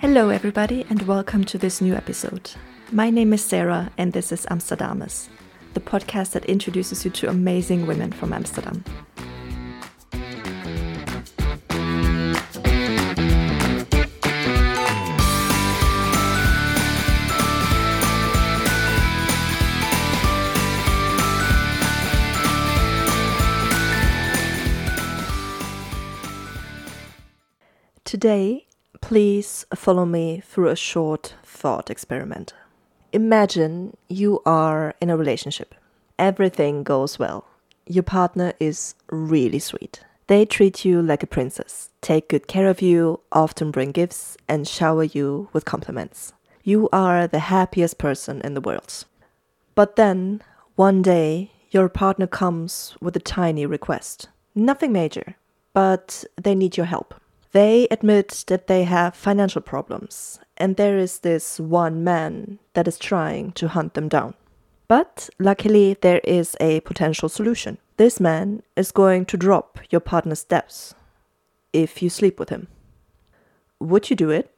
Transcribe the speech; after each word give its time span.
Hello, 0.00 0.30
everybody, 0.30 0.84
and 0.90 1.02
welcome 1.02 1.44
to 1.44 1.58
this 1.58 1.80
new 1.80 1.94
episode. 1.94 2.50
My 2.90 3.10
name 3.10 3.32
is 3.32 3.44
Sarah, 3.44 3.92
and 3.96 4.12
this 4.12 4.32
is 4.32 4.46
AmsterDames, 4.46 5.28
the 5.74 5.80
podcast 5.80 6.32
that 6.32 6.44
introduces 6.46 7.04
you 7.04 7.12
to 7.12 7.28
amazing 7.28 7.86
women 7.86 8.10
from 8.10 8.32
Amsterdam. 8.32 8.82
Today, 28.18 28.66
please 29.00 29.64
follow 29.76 30.04
me 30.04 30.40
through 30.40 30.70
a 30.70 30.74
short 30.74 31.36
thought 31.44 31.88
experiment. 31.88 32.52
Imagine 33.12 33.96
you 34.08 34.42
are 34.44 34.96
in 35.00 35.08
a 35.08 35.16
relationship. 35.16 35.72
Everything 36.18 36.82
goes 36.82 37.20
well. 37.20 37.44
Your 37.86 38.02
partner 38.02 38.54
is 38.58 38.96
really 39.08 39.60
sweet. 39.60 40.00
They 40.26 40.44
treat 40.44 40.84
you 40.84 41.00
like 41.00 41.22
a 41.22 41.28
princess, 41.28 41.90
take 42.00 42.28
good 42.28 42.48
care 42.48 42.66
of 42.68 42.82
you, 42.82 43.20
often 43.30 43.70
bring 43.70 43.92
gifts, 43.92 44.36
and 44.48 44.66
shower 44.66 45.04
you 45.04 45.48
with 45.52 45.64
compliments. 45.64 46.32
You 46.64 46.88
are 46.92 47.28
the 47.28 47.46
happiest 47.54 47.98
person 47.98 48.40
in 48.40 48.54
the 48.54 48.60
world. 48.60 49.04
But 49.76 49.94
then, 49.94 50.42
one 50.74 51.02
day, 51.02 51.52
your 51.70 51.88
partner 51.88 52.26
comes 52.26 52.96
with 53.00 53.14
a 53.14 53.20
tiny 53.20 53.64
request. 53.64 54.28
Nothing 54.56 54.90
major, 54.90 55.36
but 55.72 56.24
they 56.34 56.56
need 56.56 56.76
your 56.76 56.86
help. 56.86 57.14
They 57.58 57.88
admit 57.90 58.44
that 58.46 58.68
they 58.68 58.84
have 58.84 59.16
financial 59.16 59.60
problems, 59.60 60.38
and 60.58 60.76
there 60.76 60.96
is 60.96 61.18
this 61.18 61.58
one 61.58 62.04
man 62.04 62.60
that 62.74 62.86
is 62.86 63.00
trying 63.00 63.50
to 63.58 63.66
hunt 63.66 63.94
them 63.94 64.06
down. 64.06 64.34
But 64.86 65.28
luckily, 65.40 65.96
there 66.00 66.20
is 66.22 66.56
a 66.60 66.78
potential 66.82 67.28
solution. 67.28 67.78
This 67.96 68.20
man 68.20 68.62
is 68.76 68.92
going 68.92 69.24
to 69.24 69.36
drop 69.36 69.80
your 69.90 70.00
partner's 70.00 70.44
debts 70.44 70.94
if 71.72 72.00
you 72.00 72.08
sleep 72.08 72.38
with 72.38 72.50
him. 72.50 72.68
Would 73.80 74.08
you 74.08 74.14
do 74.14 74.30
it? 74.30 74.54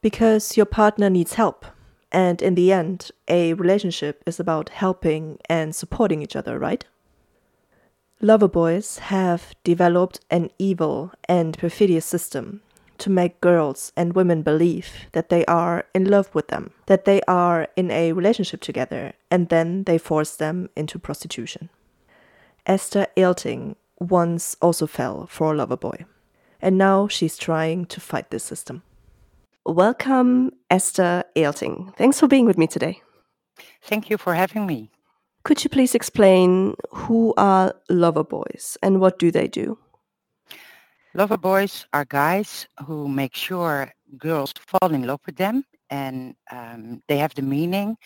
Because 0.00 0.56
your 0.56 0.64
partner 0.64 1.10
needs 1.10 1.34
help, 1.34 1.66
and 2.10 2.40
in 2.40 2.54
the 2.54 2.72
end, 2.72 3.10
a 3.28 3.52
relationship 3.52 4.22
is 4.24 4.40
about 4.40 4.70
helping 4.70 5.40
and 5.50 5.76
supporting 5.76 6.22
each 6.22 6.36
other, 6.36 6.58
right? 6.58 6.86
Lover 8.20 8.48
boys 8.48 8.98
have 8.98 9.54
developed 9.62 10.18
an 10.28 10.50
evil 10.58 11.12
and 11.28 11.56
perfidious 11.56 12.04
system 12.04 12.62
to 12.98 13.10
make 13.10 13.40
girls 13.40 13.92
and 13.96 14.12
women 14.12 14.42
believe 14.42 15.06
that 15.12 15.28
they 15.28 15.44
are 15.44 15.86
in 15.94 16.04
love 16.04 16.34
with 16.34 16.48
them, 16.48 16.72
that 16.86 17.04
they 17.04 17.20
are 17.28 17.68
in 17.76 17.92
a 17.92 18.12
relationship 18.12 18.60
together, 18.60 19.12
and 19.30 19.50
then 19.50 19.84
they 19.84 19.98
force 19.98 20.34
them 20.34 20.68
into 20.74 20.98
prostitution. 20.98 21.70
Esther 22.66 23.06
Ehlting 23.16 23.76
once 24.00 24.56
also 24.60 24.88
fell 24.88 25.28
for 25.28 25.52
a 25.52 25.56
lover 25.56 25.76
boy, 25.76 26.04
and 26.60 26.76
now 26.76 27.06
she's 27.06 27.38
trying 27.38 27.86
to 27.86 28.00
fight 28.00 28.30
this 28.30 28.42
system. 28.42 28.82
Welcome, 29.64 30.50
Esther 30.68 31.22
Ehlting. 31.36 31.94
Thanks 31.94 32.18
for 32.18 32.26
being 32.26 32.46
with 32.46 32.58
me 32.58 32.66
today. 32.66 33.00
Thank 33.80 34.10
you 34.10 34.18
for 34.18 34.34
having 34.34 34.66
me. 34.66 34.90
Could 35.48 35.64
you 35.64 35.70
please 35.70 35.94
explain 35.94 36.74
who 36.90 37.32
are 37.38 37.72
lover 37.88 38.22
boys 38.22 38.76
and 38.82 39.00
what 39.00 39.18
do 39.18 39.30
they 39.30 39.48
do? 39.48 39.78
Lover 41.14 41.38
boys 41.38 41.86
are 41.94 42.04
guys 42.04 42.68
who 42.84 43.08
make 43.08 43.34
sure 43.34 43.90
girls 44.18 44.52
fall 44.58 44.92
in 44.92 45.06
love 45.06 45.20
with 45.24 45.36
them 45.36 45.64
and 45.88 46.34
um, 46.50 47.02
they 47.08 47.16
have 47.16 47.34
the 47.34 47.40
meaning 47.40 47.96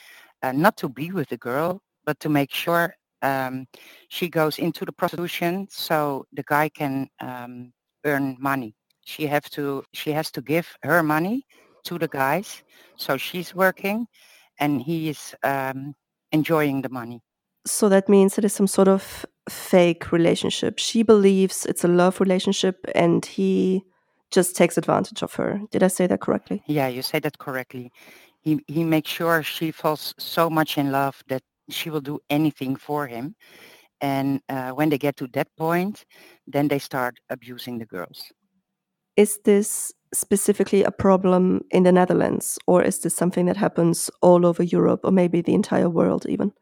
uh, 0.45 0.53
not 0.53 0.77
to 0.77 0.89
be 0.89 1.11
with 1.11 1.31
the 1.31 1.37
girl 1.37 1.83
but 2.05 2.21
to 2.21 2.29
make 2.29 2.55
sure 2.55 2.95
um, 3.23 3.67
she 4.09 4.29
goes 4.29 4.61
into 4.61 4.85
the 4.85 4.93
prostitution 4.93 5.67
so 5.69 6.25
the 6.33 6.45
guy 6.45 6.69
can 6.69 7.09
um, 7.19 7.73
earn 8.05 8.37
money. 8.39 8.77
She 9.01 9.27
have 9.27 9.51
to 9.51 9.83
she 9.93 10.13
has 10.13 10.31
to 10.31 10.43
give 10.43 10.69
her 10.85 11.03
money 11.03 11.45
to 11.87 11.99
the 11.99 12.07
guys 12.07 12.63
so 12.95 13.17
she's 13.17 13.53
working 13.53 14.07
and 14.61 14.81
he 14.81 15.09
is 15.09 15.35
um, 15.43 15.97
enjoying 16.31 16.83
the 16.83 16.89
money. 16.89 17.21
So 17.65 17.89
that 17.89 18.09
means 18.09 18.39
it 18.39 18.45
is 18.45 18.53
some 18.53 18.67
sort 18.67 18.89
of 18.89 19.25
fake 19.49 20.13
relationship. 20.13 20.79
She 20.79 21.03
believes 21.03 21.67
it's 21.67 21.85
a 21.85 21.89
love 21.89 22.21
relationship 22.21 22.85
and 22.95 23.25
he 23.25 23.85
just 24.31 24.57
takes 24.57 24.79
advantage 24.79 25.23
of 25.23 25.35
her. 25.35 25.61
Did 25.71 25.83
I 25.83 25.89
say 25.89 26.07
that 26.07 26.21
correctly? 26.21 26.63
Yeah, 26.67 26.89
you 26.89 27.03
say 27.03 27.21
that 27.21 27.39
correctly. 27.39 27.93
He 28.41 28.61
he 28.67 28.83
makes 28.83 29.11
sure 29.11 29.43
she 29.43 29.71
falls 29.71 30.15
so 30.19 30.51
much 30.51 30.79
in 30.79 30.91
love 30.91 31.23
that 31.29 31.43
she 31.69 31.91
will 31.91 32.01
do 32.01 32.19
anything 32.31 32.77
for 32.77 33.07
him. 33.07 33.37
And 34.01 34.41
uh, 34.49 34.71
when 34.71 34.89
they 34.89 34.99
get 34.99 35.17
to 35.19 35.29
that 35.29 35.49
point, 35.57 36.05
then 36.47 36.69
they 36.69 36.81
start 36.81 37.19
abusing 37.31 37.79
the 37.79 37.87
girls. 37.87 38.33
Is 39.17 39.39
this 39.45 39.93
specifically 40.13 40.83
a 40.83 40.91
problem 40.91 41.63
in 41.71 41.85
the 41.85 41.93
Netherlands, 41.93 42.59
or 42.67 42.83
is 42.83 42.99
this 43.01 43.15
something 43.15 43.47
that 43.47 43.57
happens 43.57 44.11
all 44.21 44.45
over 44.45 44.63
Europe, 44.63 45.01
or 45.05 45.13
maybe 45.13 45.41
the 45.41 45.55
entire 45.55 45.89
world 45.89 46.27
even? 46.27 46.53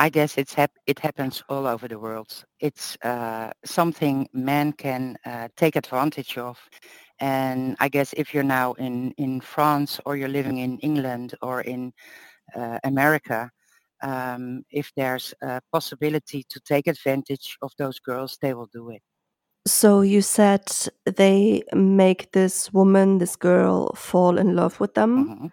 I 0.00 0.08
guess 0.08 0.38
it's 0.38 0.54
hap- 0.54 0.78
it 0.86 0.98
happens 0.98 1.44
all 1.50 1.66
over 1.66 1.86
the 1.86 1.98
world. 1.98 2.44
It's 2.58 2.96
uh, 3.04 3.50
something 3.66 4.26
men 4.32 4.72
can 4.72 5.18
uh, 5.26 5.48
take 5.58 5.76
advantage 5.76 6.38
of. 6.38 6.58
And 7.20 7.76
I 7.80 7.90
guess 7.90 8.14
if 8.16 8.32
you're 8.32 8.42
now 8.60 8.72
in, 8.74 9.12
in 9.18 9.42
France 9.42 10.00
or 10.06 10.16
you're 10.16 10.28
living 10.40 10.56
in 10.56 10.78
England 10.78 11.34
or 11.42 11.60
in 11.60 11.92
uh, 12.56 12.78
America, 12.82 13.50
um, 14.02 14.62
if 14.70 14.90
there's 14.96 15.34
a 15.42 15.60
possibility 15.70 16.44
to 16.48 16.60
take 16.60 16.86
advantage 16.86 17.58
of 17.60 17.70
those 17.76 17.98
girls, 18.00 18.38
they 18.40 18.54
will 18.54 18.70
do 18.72 18.88
it. 18.88 19.02
So 19.66 20.00
you 20.00 20.22
said 20.22 20.64
they 21.04 21.62
make 21.74 22.32
this 22.32 22.72
woman, 22.72 23.18
this 23.18 23.36
girl, 23.36 23.92
fall 23.94 24.38
in 24.38 24.56
love 24.56 24.80
with 24.80 24.94
them. 24.94 25.28
Mm-hmm. 25.28 25.46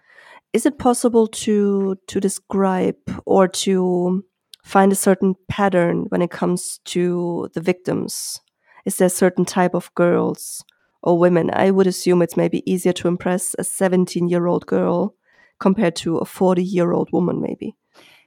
Is 0.54 0.64
it 0.64 0.78
possible 0.78 1.26
to 1.44 1.96
to 2.06 2.20
describe 2.20 2.96
or 3.26 3.46
to 3.48 4.24
find 4.68 4.92
a 4.92 4.96
certain 4.96 5.34
pattern 5.48 6.04
when 6.10 6.20
it 6.22 6.30
comes 6.30 6.80
to 6.84 7.48
the 7.54 7.60
victims? 7.60 8.40
Is 8.84 8.96
there 8.96 9.06
a 9.06 9.20
certain 9.22 9.44
type 9.44 9.74
of 9.74 9.92
girls 9.94 10.64
or 11.02 11.18
women? 11.18 11.50
I 11.52 11.70
would 11.70 11.86
assume 11.86 12.20
it's 12.20 12.36
maybe 12.36 12.62
easier 12.70 12.92
to 12.94 13.08
impress 13.08 13.54
a 13.58 13.64
17 13.64 14.28
year 14.28 14.46
old 14.46 14.66
girl 14.66 15.14
compared 15.58 15.96
to 15.96 16.18
a 16.18 16.24
40 16.24 16.62
year 16.62 16.92
old 16.92 17.10
woman, 17.12 17.40
maybe. 17.40 17.74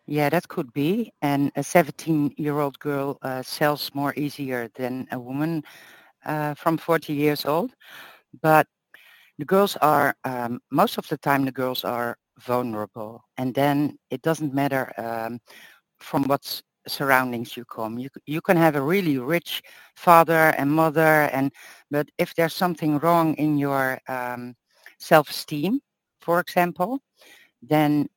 Yeah, 0.07 0.29
that 0.29 0.47
could 0.47 0.73
be. 0.73 1.13
And 1.21 1.51
a 1.55 1.61
17-year-old 1.61 2.77
girl 2.79 3.17
uh, 3.21 3.43
sells 3.43 3.91
more 3.93 4.13
easier 4.17 4.69
than 4.75 5.07
a 5.11 5.19
woman 5.19 5.63
uh, 6.25 6.55
from 6.55 6.77
40 6.77 7.13
years 7.13 7.45
old. 7.45 7.71
But 8.41 8.67
the 9.37 9.45
girls 9.45 9.77
are, 9.77 10.15
um, 10.23 10.59
most 10.71 10.97
of 10.97 11.07
the 11.07 11.17
time, 11.17 11.45
the 11.45 11.51
girls 11.51 11.85
are 11.85 12.17
vulnerable. 12.39 13.23
And 13.37 13.53
then 13.53 13.97
it 14.09 14.21
doesn't 14.21 14.53
matter 14.53 14.91
um, 14.97 15.39
from 16.01 16.23
what 16.23 16.61
surroundings 16.87 17.55
you 17.55 17.65
come. 17.65 17.99
You, 17.99 18.09
you 18.25 18.41
can 18.41 18.57
have 18.57 18.75
a 18.75 18.81
really 18.81 19.17
rich 19.19 19.61
father 19.95 20.53
and 20.57 20.71
mother, 20.71 21.29
and 21.31 21.51
but 21.91 22.09
if 22.17 22.33
there's 22.35 22.53
something 22.55 22.99
wrong 22.99 23.35
in 23.35 23.57
your 23.57 23.99
um, 24.07 24.55
self-esteem, 24.99 25.79
for 26.19 26.39
example, 26.39 26.99
then 27.61 28.07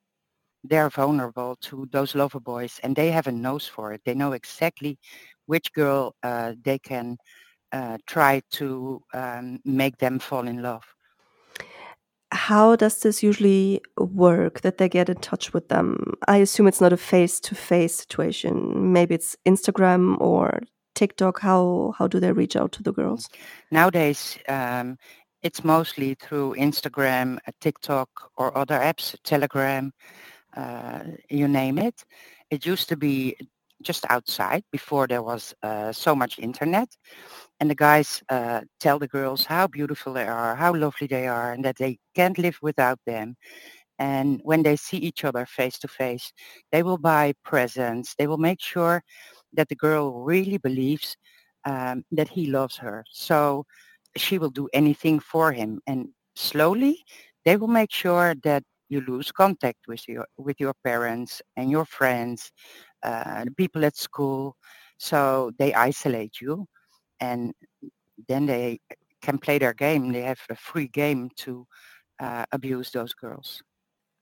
they're 0.64 0.90
vulnerable 0.90 1.56
to 1.60 1.86
those 1.92 2.14
lover 2.14 2.40
boys 2.40 2.80
and 2.82 2.96
they 2.96 3.10
have 3.10 3.26
a 3.26 3.32
nose 3.32 3.66
for 3.66 3.92
it. 3.92 4.00
They 4.04 4.14
know 4.14 4.32
exactly 4.32 4.98
which 5.46 5.72
girl 5.74 6.14
uh, 6.22 6.54
they 6.62 6.78
can 6.78 7.18
uh, 7.72 7.98
try 8.06 8.40
to 8.52 9.02
um, 9.12 9.60
make 9.64 9.98
them 9.98 10.18
fall 10.18 10.48
in 10.48 10.62
love. 10.62 10.84
How 12.32 12.76
does 12.76 13.00
this 13.00 13.22
usually 13.22 13.80
work 13.96 14.62
that 14.62 14.78
they 14.78 14.88
get 14.88 15.08
in 15.08 15.16
touch 15.16 15.52
with 15.52 15.68
them? 15.68 16.14
I 16.26 16.38
assume 16.38 16.66
it's 16.66 16.80
not 16.80 16.92
a 16.92 16.96
face 16.96 17.38
to 17.40 17.54
face 17.54 17.94
situation. 17.94 18.92
Maybe 18.92 19.14
it's 19.14 19.36
Instagram 19.46 20.20
or 20.20 20.60
TikTok. 20.94 21.40
How, 21.40 21.94
how 21.96 22.08
do 22.08 22.18
they 22.18 22.32
reach 22.32 22.56
out 22.56 22.72
to 22.72 22.82
the 22.82 22.92
girls? 22.92 23.28
Nowadays, 23.70 24.38
um, 24.48 24.96
it's 25.42 25.62
mostly 25.62 26.14
through 26.14 26.56
Instagram, 26.58 27.38
uh, 27.46 27.52
TikTok, 27.60 28.08
or 28.36 28.56
other 28.56 28.78
apps, 28.78 29.14
Telegram 29.22 29.92
uh, 30.56 31.00
you 31.30 31.48
name 31.48 31.78
it. 31.78 32.04
It 32.50 32.66
used 32.66 32.88
to 32.88 32.96
be 32.96 33.36
just 33.84 34.04
outside 34.10 34.64
before 34.72 35.06
there 35.06 35.22
was 35.22 35.54
uh, 35.62 35.92
so 35.92 36.14
much 36.16 36.38
internet. 36.38 36.88
And 37.60 37.70
the 37.70 37.74
guys 37.74 38.22
uh, 38.30 38.62
tell 38.80 38.98
the 38.98 39.08
girls 39.08 39.44
how 39.44 39.66
beautiful 39.68 40.14
they 40.14 40.26
are, 40.26 40.56
how 40.56 40.74
lovely 40.74 41.06
they 41.06 41.26
are, 41.28 41.52
and 41.52 41.64
that 41.64 41.76
they 41.76 41.98
can't 42.14 42.38
live 42.38 42.58
without 42.62 42.98
them. 43.06 43.36
And 43.98 44.40
when 44.44 44.62
they 44.62 44.76
see 44.76 44.96
each 44.98 45.24
other 45.24 45.46
face 45.46 45.78
to 45.80 45.88
face, 45.88 46.32
they 46.72 46.82
will 46.82 46.98
buy 46.98 47.34
presents. 47.44 48.14
They 48.16 48.26
will 48.26 48.38
make 48.38 48.60
sure 48.60 49.02
that 49.54 49.68
the 49.68 49.76
girl 49.76 50.12
really 50.24 50.58
believes 50.58 51.16
um, 51.64 52.04
that 52.12 52.28
he 52.28 52.46
loves 52.46 52.76
her. 52.78 53.04
So 53.10 53.66
she 54.16 54.38
will 54.38 54.50
do 54.50 54.68
anything 54.72 55.20
for 55.20 55.52
him. 55.52 55.80
And 55.86 56.08
slowly 56.36 57.04
they 57.44 57.56
will 57.56 57.68
make 57.68 57.92
sure 57.92 58.34
that 58.42 58.64
you 58.88 59.00
lose 59.02 59.32
contact 59.32 59.86
with 59.88 60.06
your 60.08 60.26
with 60.36 60.60
your 60.60 60.74
parents 60.84 61.40
and 61.56 61.70
your 61.70 61.84
friends, 61.86 62.52
uh, 63.04 63.44
the 63.44 63.50
people 63.52 63.84
at 63.84 63.96
school. 63.96 64.56
So 64.98 65.52
they 65.58 65.74
isolate 65.74 66.40
you, 66.40 66.66
and 67.20 67.52
then 68.28 68.46
they 68.46 68.80
can 69.22 69.38
play 69.38 69.58
their 69.58 69.74
game. 69.74 70.12
They 70.12 70.22
have 70.22 70.40
a 70.50 70.56
free 70.56 70.88
game 70.88 71.30
to 71.36 71.66
uh, 72.20 72.44
abuse 72.52 72.90
those 72.90 73.12
girls. 73.12 73.62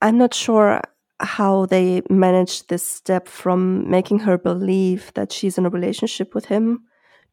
I'm 0.00 0.18
not 0.18 0.34
sure 0.34 0.80
how 1.20 1.66
they 1.66 2.02
managed 2.10 2.68
this 2.68 2.86
step 2.86 3.28
from 3.28 3.88
making 3.88 4.20
her 4.20 4.36
believe 4.36 5.12
that 5.14 5.32
she's 5.32 5.58
in 5.58 5.66
a 5.66 5.70
relationship 5.70 6.34
with 6.34 6.46
him 6.46 6.84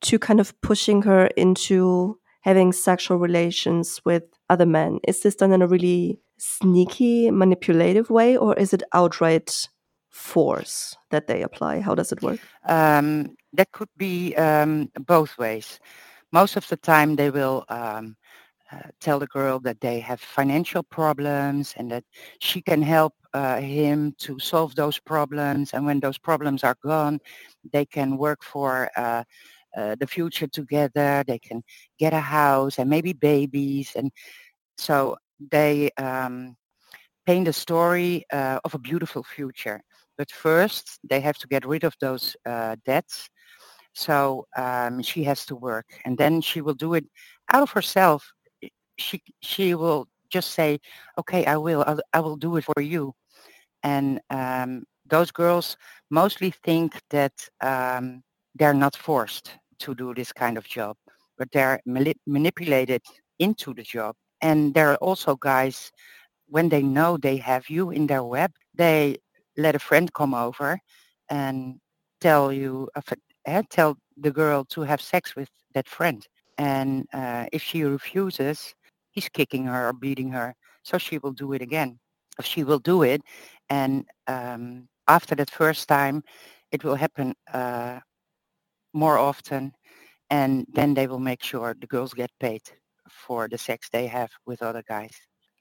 to 0.02 0.20
kind 0.20 0.40
of 0.40 0.60
pushing 0.62 1.02
her 1.02 1.28
into 1.36 2.20
having 2.42 2.72
sexual 2.72 3.18
relations 3.18 4.00
with 4.06 4.24
other 4.50 4.66
men. 4.66 5.00
Is 5.08 5.22
this 5.22 5.36
done 5.36 5.52
in 5.52 5.62
a 5.62 5.68
really 5.68 6.20
sneaky, 6.38 7.32
manipulative 7.32 8.10
way, 8.10 8.38
or 8.38 8.56
is 8.56 8.74
it 8.74 8.84
outright 8.94 9.68
force 10.10 10.96
that 11.12 11.28
they 11.28 11.44
apply? 11.44 11.80
How 11.80 11.96
does 11.96 12.12
it 12.12 12.22
work? 12.22 12.40
Um, 12.68 13.36
that 13.54 13.72
could 13.72 13.90
be 13.98 14.36
um, 14.36 14.92
both 15.06 15.38
ways. 15.38 15.80
Most 16.32 16.56
of 16.56 16.68
the 16.68 16.78
time, 16.78 17.16
they 17.16 17.30
will 17.30 17.66
um, 17.70 18.16
uh, 18.72 18.90
tell 19.00 19.18
the 19.20 19.28
girl 19.28 19.60
that 19.60 19.82
they 19.82 20.00
have 20.00 20.22
financial 20.22 20.84
problems 20.84 21.74
and 21.78 21.92
that 21.92 22.04
she 22.40 22.62
can 22.62 22.82
help 22.82 23.14
uh, 23.34 23.60
him 23.60 24.14
to 24.20 24.38
solve 24.40 24.76
those 24.76 25.00
problems. 25.00 25.74
And 25.74 25.86
when 25.86 26.00
those 26.00 26.20
problems 26.20 26.64
are 26.64 26.78
gone, 26.84 27.20
they 27.72 27.86
can 27.86 28.18
work 28.18 28.44
for 28.44 28.90
uh, 28.96 29.24
uh, 29.76 29.96
the 30.00 30.08
future 30.08 30.48
together. 30.48 31.24
They 31.26 31.40
can 31.40 31.64
get 31.98 32.14
a 32.14 32.20
house 32.20 32.78
and 32.78 32.90
maybe 32.90 33.14
babies. 33.14 33.94
And 33.96 34.12
so 34.78 35.18
they 35.52 35.90
um, 35.98 36.56
paint 37.26 37.48
a 37.48 37.54
story 37.54 38.26
uh, 38.32 38.60
of 38.64 38.74
a 38.74 38.80
beautiful 38.80 39.24
future. 39.24 39.82
But 40.20 40.32
first, 40.32 41.00
they 41.10 41.22
have 41.22 41.40
to 41.40 41.48
get 41.48 41.66
rid 41.66 41.86
of 41.86 41.96
those 42.02 42.38
uh, 42.46 42.78
debts. 42.86 43.30
So 43.94 44.48
um, 44.58 45.02
she 45.04 45.24
has 45.26 45.46
to 45.48 45.56
work, 45.56 45.88
and 46.06 46.18
then 46.18 46.42
she 46.42 46.62
will 46.62 46.76
do 46.76 46.94
it 46.96 47.06
out 47.54 47.64
of 47.64 47.72
herself. 47.72 48.32
She 48.98 49.22
she 49.42 49.76
will 49.76 50.08
just 50.30 50.52
say, 50.52 50.80
"Okay, 51.20 51.46
I 51.46 51.58
will. 51.58 51.84
I'll, 51.88 52.02
I 52.14 52.20
will 52.22 52.38
do 52.38 52.58
it 52.58 52.66
for 52.66 52.82
you." 52.82 53.14
And 53.84 54.20
um, 54.30 54.84
those 55.10 55.32
girls 55.32 55.78
mostly 56.10 56.52
think 56.52 57.02
that 57.12 57.34
um, 57.62 58.24
they're 58.56 58.74
not 58.74 58.96
forced 58.96 59.52
to 59.80 59.96
do 59.96 60.14
this 60.14 60.34
kind 60.34 60.58
of 60.58 60.68
job, 60.68 60.98
but 61.38 61.52
they're 61.52 61.80
manipulated 62.28 63.02
into 63.40 63.74
the 63.74 63.84
job. 63.84 64.16
And 64.42 64.74
there 64.74 64.92
are 64.92 64.98
also 64.98 65.36
guys, 65.36 65.92
when 66.48 66.70
they 66.70 66.82
know 66.84 67.18
they 67.18 67.38
have 67.38 67.70
you 67.70 67.92
in 67.92 68.08
their 68.08 68.24
web, 68.24 68.52
they 68.76 69.18
let 69.60 69.76
a 69.76 69.80
friend 69.80 70.14
come 70.14 70.34
over 70.36 70.80
and 71.30 71.80
tell 72.22 72.52
you, 72.54 72.90
uh, 72.96 73.64
tell 73.70 73.98
the 74.18 74.32
girl 74.32 74.66
to 74.66 74.82
have 74.82 75.02
sex 75.02 75.36
with 75.36 75.50
that 75.74 75.88
friend. 75.90 76.28
And 76.58 77.08
uh, 77.14 77.46
if 77.54 77.64
she 77.64 77.84
refuses, 77.84 78.74
he's 79.12 79.30
kicking 79.30 79.66
her 79.66 79.90
or 79.90 79.94
beating 79.94 80.32
her. 80.32 80.56
So 80.84 80.98
she 80.98 81.20
will 81.20 81.34
do 81.34 81.54
it 81.54 81.62
again. 81.62 82.00
if 82.40 82.46
She 82.46 82.64
will 82.64 82.80
do 82.80 83.04
it. 83.04 83.22
And 83.70 84.06
um, 84.28 84.88
after 85.08 85.36
that 85.36 85.52
first 85.52 85.88
time, 85.88 86.24
it 86.72 86.84
will 86.84 86.96
happen 86.96 87.36
uh, 87.54 88.00
more 88.94 89.18
often 89.18 89.74
and 90.30 90.66
then 90.74 90.94
they 90.96 91.08
will 91.08 91.20
make 91.20 91.44
sure 91.44 91.76
the 91.80 91.88
girls 91.88 92.14
get 92.14 92.32
paid 92.40 92.62
for 93.10 93.48
the 93.48 93.58
sex 93.58 93.90
they 93.92 94.08
have 94.08 94.32
with 94.46 94.62
other 94.62 94.84
guys. 94.88 95.16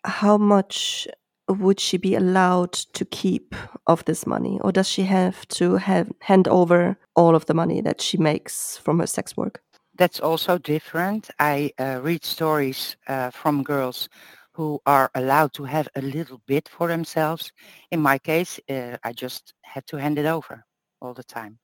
How 0.04 0.38
much 0.38 1.06
would 1.48 1.80
she 1.80 1.96
be 1.96 2.14
allowed 2.14 2.72
to 2.72 3.04
keep 3.04 3.54
of 3.86 4.04
this 4.04 4.26
money 4.26 4.58
or 4.62 4.72
does 4.72 4.88
she 4.88 5.02
have 5.02 5.46
to 5.48 5.76
have 5.76 6.12
hand 6.20 6.46
over 6.48 6.98
all 7.16 7.34
of 7.34 7.46
the 7.46 7.54
money 7.54 7.80
that 7.80 8.00
she 8.00 8.16
makes 8.18 8.76
from 8.76 8.98
her 8.98 9.06
sex 9.06 9.36
work? 9.36 9.62
That's 9.96 10.20
also 10.20 10.58
different. 10.58 11.30
I 11.40 11.72
uh, 11.78 12.00
read 12.02 12.24
stories 12.24 12.96
uh, 13.08 13.30
from 13.30 13.62
girls 13.62 14.08
who 14.52 14.80
are 14.86 15.10
allowed 15.14 15.52
to 15.54 15.64
have 15.64 15.88
a 15.96 16.02
little 16.02 16.40
bit 16.46 16.68
for 16.68 16.88
themselves. 16.88 17.52
In 17.90 18.00
my 18.00 18.18
case, 18.18 18.60
uh, 18.68 18.96
I 19.04 19.12
just 19.12 19.54
had 19.62 19.86
to 19.88 19.96
hand 19.96 20.18
it 20.18 20.26
over 20.26 20.64
all 21.00 21.14
the 21.14 21.24
time. 21.24 21.58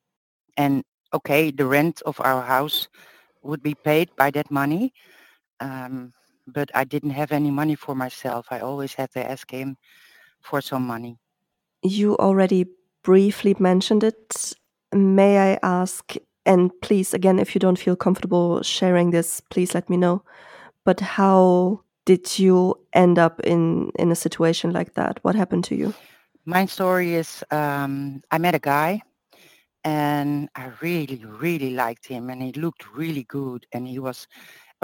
And 0.56 0.84
okay, 1.14 1.50
the 1.50 1.66
rent 1.66 2.02
of 2.06 2.20
our 2.20 2.42
house 2.42 2.88
would 3.42 3.62
be 3.62 3.74
paid 3.74 4.10
by 4.16 4.30
that 4.32 4.50
money. 4.50 4.92
Um, 5.60 6.12
but 6.46 6.70
I 6.74 6.84
didn't 6.84 7.10
have 7.10 7.32
any 7.32 7.50
money 7.50 7.74
for 7.74 7.94
myself. 7.94 8.46
I 8.50 8.60
always 8.60 8.94
had 8.94 9.10
to 9.12 9.30
ask 9.30 9.50
him 9.50 9.76
for 10.40 10.60
some 10.60 10.86
money. 10.86 11.18
You 11.82 12.16
already 12.16 12.66
briefly 13.02 13.54
mentioned 13.58 14.04
it. 14.04 14.54
May 14.92 15.52
I 15.52 15.58
ask, 15.62 16.14
and 16.46 16.70
please, 16.80 17.14
again, 17.14 17.38
if 17.38 17.54
you 17.54 17.58
don't 17.58 17.78
feel 17.78 17.96
comfortable 17.96 18.62
sharing 18.62 19.10
this, 19.10 19.40
please 19.40 19.74
let 19.74 19.90
me 19.90 19.96
know. 19.96 20.22
But 20.84 21.00
how 21.00 21.82
did 22.04 22.38
you 22.38 22.74
end 22.92 23.18
up 23.18 23.40
in, 23.40 23.90
in 23.98 24.12
a 24.12 24.16
situation 24.16 24.72
like 24.72 24.94
that? 24.94 25.18
What 25.22 25.34
happened 25.34 25.64
to 25.64 25.74
you? 25.74 25.94
My 26.44 26.66
story 26.66 27.14
is 27.14 27.42
um, 27.50 28.22
I 28.30 28.38
met 28.38 28.54
a 28.54 28.58
guy 28.58 29.02
and 29.84 30.48
I 30.54 30.70
really, 30.80 31.22
really 31.24 31.70
liked 31.74 32.06
him, 32.06 32.30
and 32.30 32.42
he 32.42 32.52
looked 32.52 32.94
really 32.94 33.24
good, 33.24 33.66
and 33.72 33.86
he 33.86 33.98
was 33.98 34.26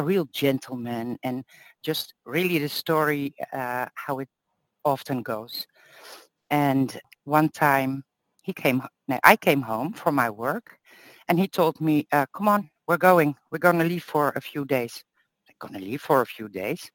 a 0.01 0.03
real 0.03 0.27
gentleman, 0.33 1.19
and 1.23 1.45
just 1.83 2.15
really 2.25 2.59
the 2.59 2.69
story 2.69 3.35
uh, 3.53 3.87
how 3.95 4.19
it 4.19 4.29
often 4.85 5.23
goes. 5.23 5.67
And 6.49 6.99
one 7.25 7.51
time 7.51 8.03
he 8.43 8.55
came, 8.55 8.83
I 9.23 9.37
came 9.37 9.61
home 9.61 9.93
from 9.93 10.15
my 10.15 10.31
work, 10.31 10.79
and 11.29 11.39
he 11.39 11.47
told 11.47 11.81
me, 11.81 12.07
uh, 12.13 12.27
"Come 12.35 12.49
on, 12.49 12.71
we're 12.89 12.97
going. 13.11 13.37
We're 13.51 13.67
going 13.67 13.79
to 13.79 13.85
leave 13.85 14.05
for 14.05 14.31
a 14.37 14.41
few 14.41 14.65
days." 14.65 15.05
I'm 15.49 15.69
going 15.69 15.79
to 15.79 15.87
leave 15.87 16.01
for 16.01 16.23
a 16.23 16.27
few 16.27 16.49
days. 16.49 16.91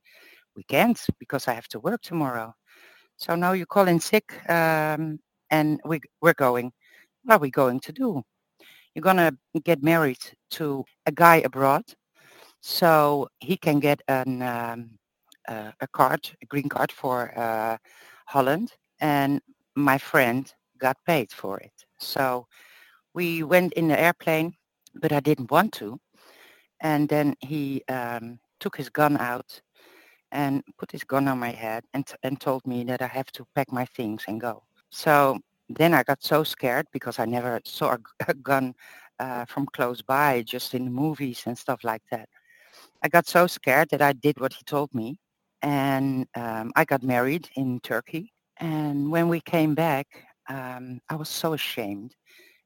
We 0.55 0.63
can't 0.63 0.99
because 1.19 1.47
I 1.47 1.53
have 1.53 1.67
to 1.69 1.79
work 1.79 2.01
tomorrow. 2.01 2.53
So 3.17 3.35
now 3.35 3.51
you 3.53 3.67
call 3.67 3.87
in 3.87 3.99
sick, 3.99 4.27
um, 4.49 5.19
and 5.51 5.79
we 5.85 5.99
we're 6.21 6.33
going 6.33 6.71
what 7.23 7.35
are 7.35 7.39
we 7.39 7.51
going 7.51 7.79
to 7.81 7.91
do? 7.91 8.23
You're 8.93 9.03
going 9.03 9.17
to 9.17 9.35
get 9.63 9.83
married 9.83 10.23
to 10.57 10.85
a 11.05 11.11
guy 11.11 11.37
abroad 11.45 11.83
so 12.65 13.27
he 13.41 13.55
can 13.57 13.79
get 13.79 14.01
an, 14.07 14.41
um, 14.41 14.89
uh, 15.47 15.71
a 15.81 15.87
card, 15.87 16.31
a 16.41 16.45
green 16.47 16.67
card 16.67 16.91
for 16.91 17.31
uh, 17.37 17.77
Holland. 18.25 18.73
And 18.99 19.39
my 19.75 19.99
friend 19.99 20.51
got 20.79 20.97
paid 21.05 21.31
for 21.31 21.59
it. 21.59 21.73
So 21.99 22.47
we 23.13 23.43
went 23.43 23.73
in 23.73 23.87
the 23.87 23.99
airplane, 23.99 24.55
but 24.95 25.11
I 25.11 25.19
didn't 25.19 25.51
want 25.51 25.73
to. 25.73 25.99
And 26.81 27.07
then 27.07 27.35
he 27.39 27.83
um, 27.87 28.39
took 28.59 28.75
his 28.77 28.89
gun 28.89 29.17
out 29.17 29.61
and 30.31 30.63
put 30.79 30.91
his 30.91 31.03
gun 31.03 31.27
on 31.27 31.39
my 31.39 31.51
head 31.51 31.83
and, 31.93 32.11
and 32.23 32.41
told 32.41 32.65
me 32.65 32.83
that 32.85 33.01
I 33.03 33.07
have 33.07 33.31
to 33.33 33.45
pack 33.53 33.71
my 33.71 33.85
things 33.85 34.23
and 34.27 34.41
go. 34.41 34.63
So 34.89 35.37
then 35.69 35.93
I 35.93 36.03
got 36.03 36.23
so 36.23 36.43
scared 36.43 36.87
because 36.91 37.19
I 37.19 37.25
never 37.25 37.61
saw 37.63 37.93
a, 37.93 37.99
a 38.27 38.33
gun 38.33 38.73
uh, 39.19 39.45
from 39.45 39.67
close 39.67 40.01
by, 40.01 40.41
just 40.41 40.73
in 40.73 40.91
movies 40.91 41.43
and 41.45 41.57
stuff 41.57 41.83
like 41.83 42.01
that. 42.11 42.27
I 43.05 43.07
got 43.07 43.27
so 43.27 43.45
scared 43.45 43.89
that 43.91 44.01
I 44.01 44.13
did 44.13 44.39
what 44.39 44.53
he 44.53 44.63
told 44.65 44.91
me. 44.95 45.19
And 45.61 46.25
um, 46.35 46.71
I 46.75 46.85
got 46.85 47.03
married 47.03 47.47
in 47.55 47.79
Turkey. 47.81 48.33
And 48.57 49.11
when 49.11 49.29
we 49.29 49.41
came 49.41 49.75
back, 49.75 50.07
um, 50.49 50.99
I 51.07 51.15
was 51.15 51.29
so 51.29 51.53
ashamed. 51.53 52.15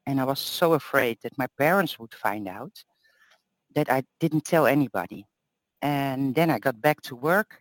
And 0.08 0.22
I 0.22 0.24
was 0.24 0.39
so 0.39 0.75
afraid 0.75 1.17
that 1.24 1.38
my 1.38 1.48
parents 1.58 2.00
would 2.00 2.13
find 2.13 2.48
out 2.48 2.72
that 3.75 3.91
I 3.91 4.03
didn't 4.22 4.46
tell 4.46 4.65
anybody. 4.65 5.25
And 5.81 6.34
then 6.34 6.50
I 6.50 6.58
got 6.58 6.79
back 6.79 7.01
to 7.01 7.17
work 7.17 7.60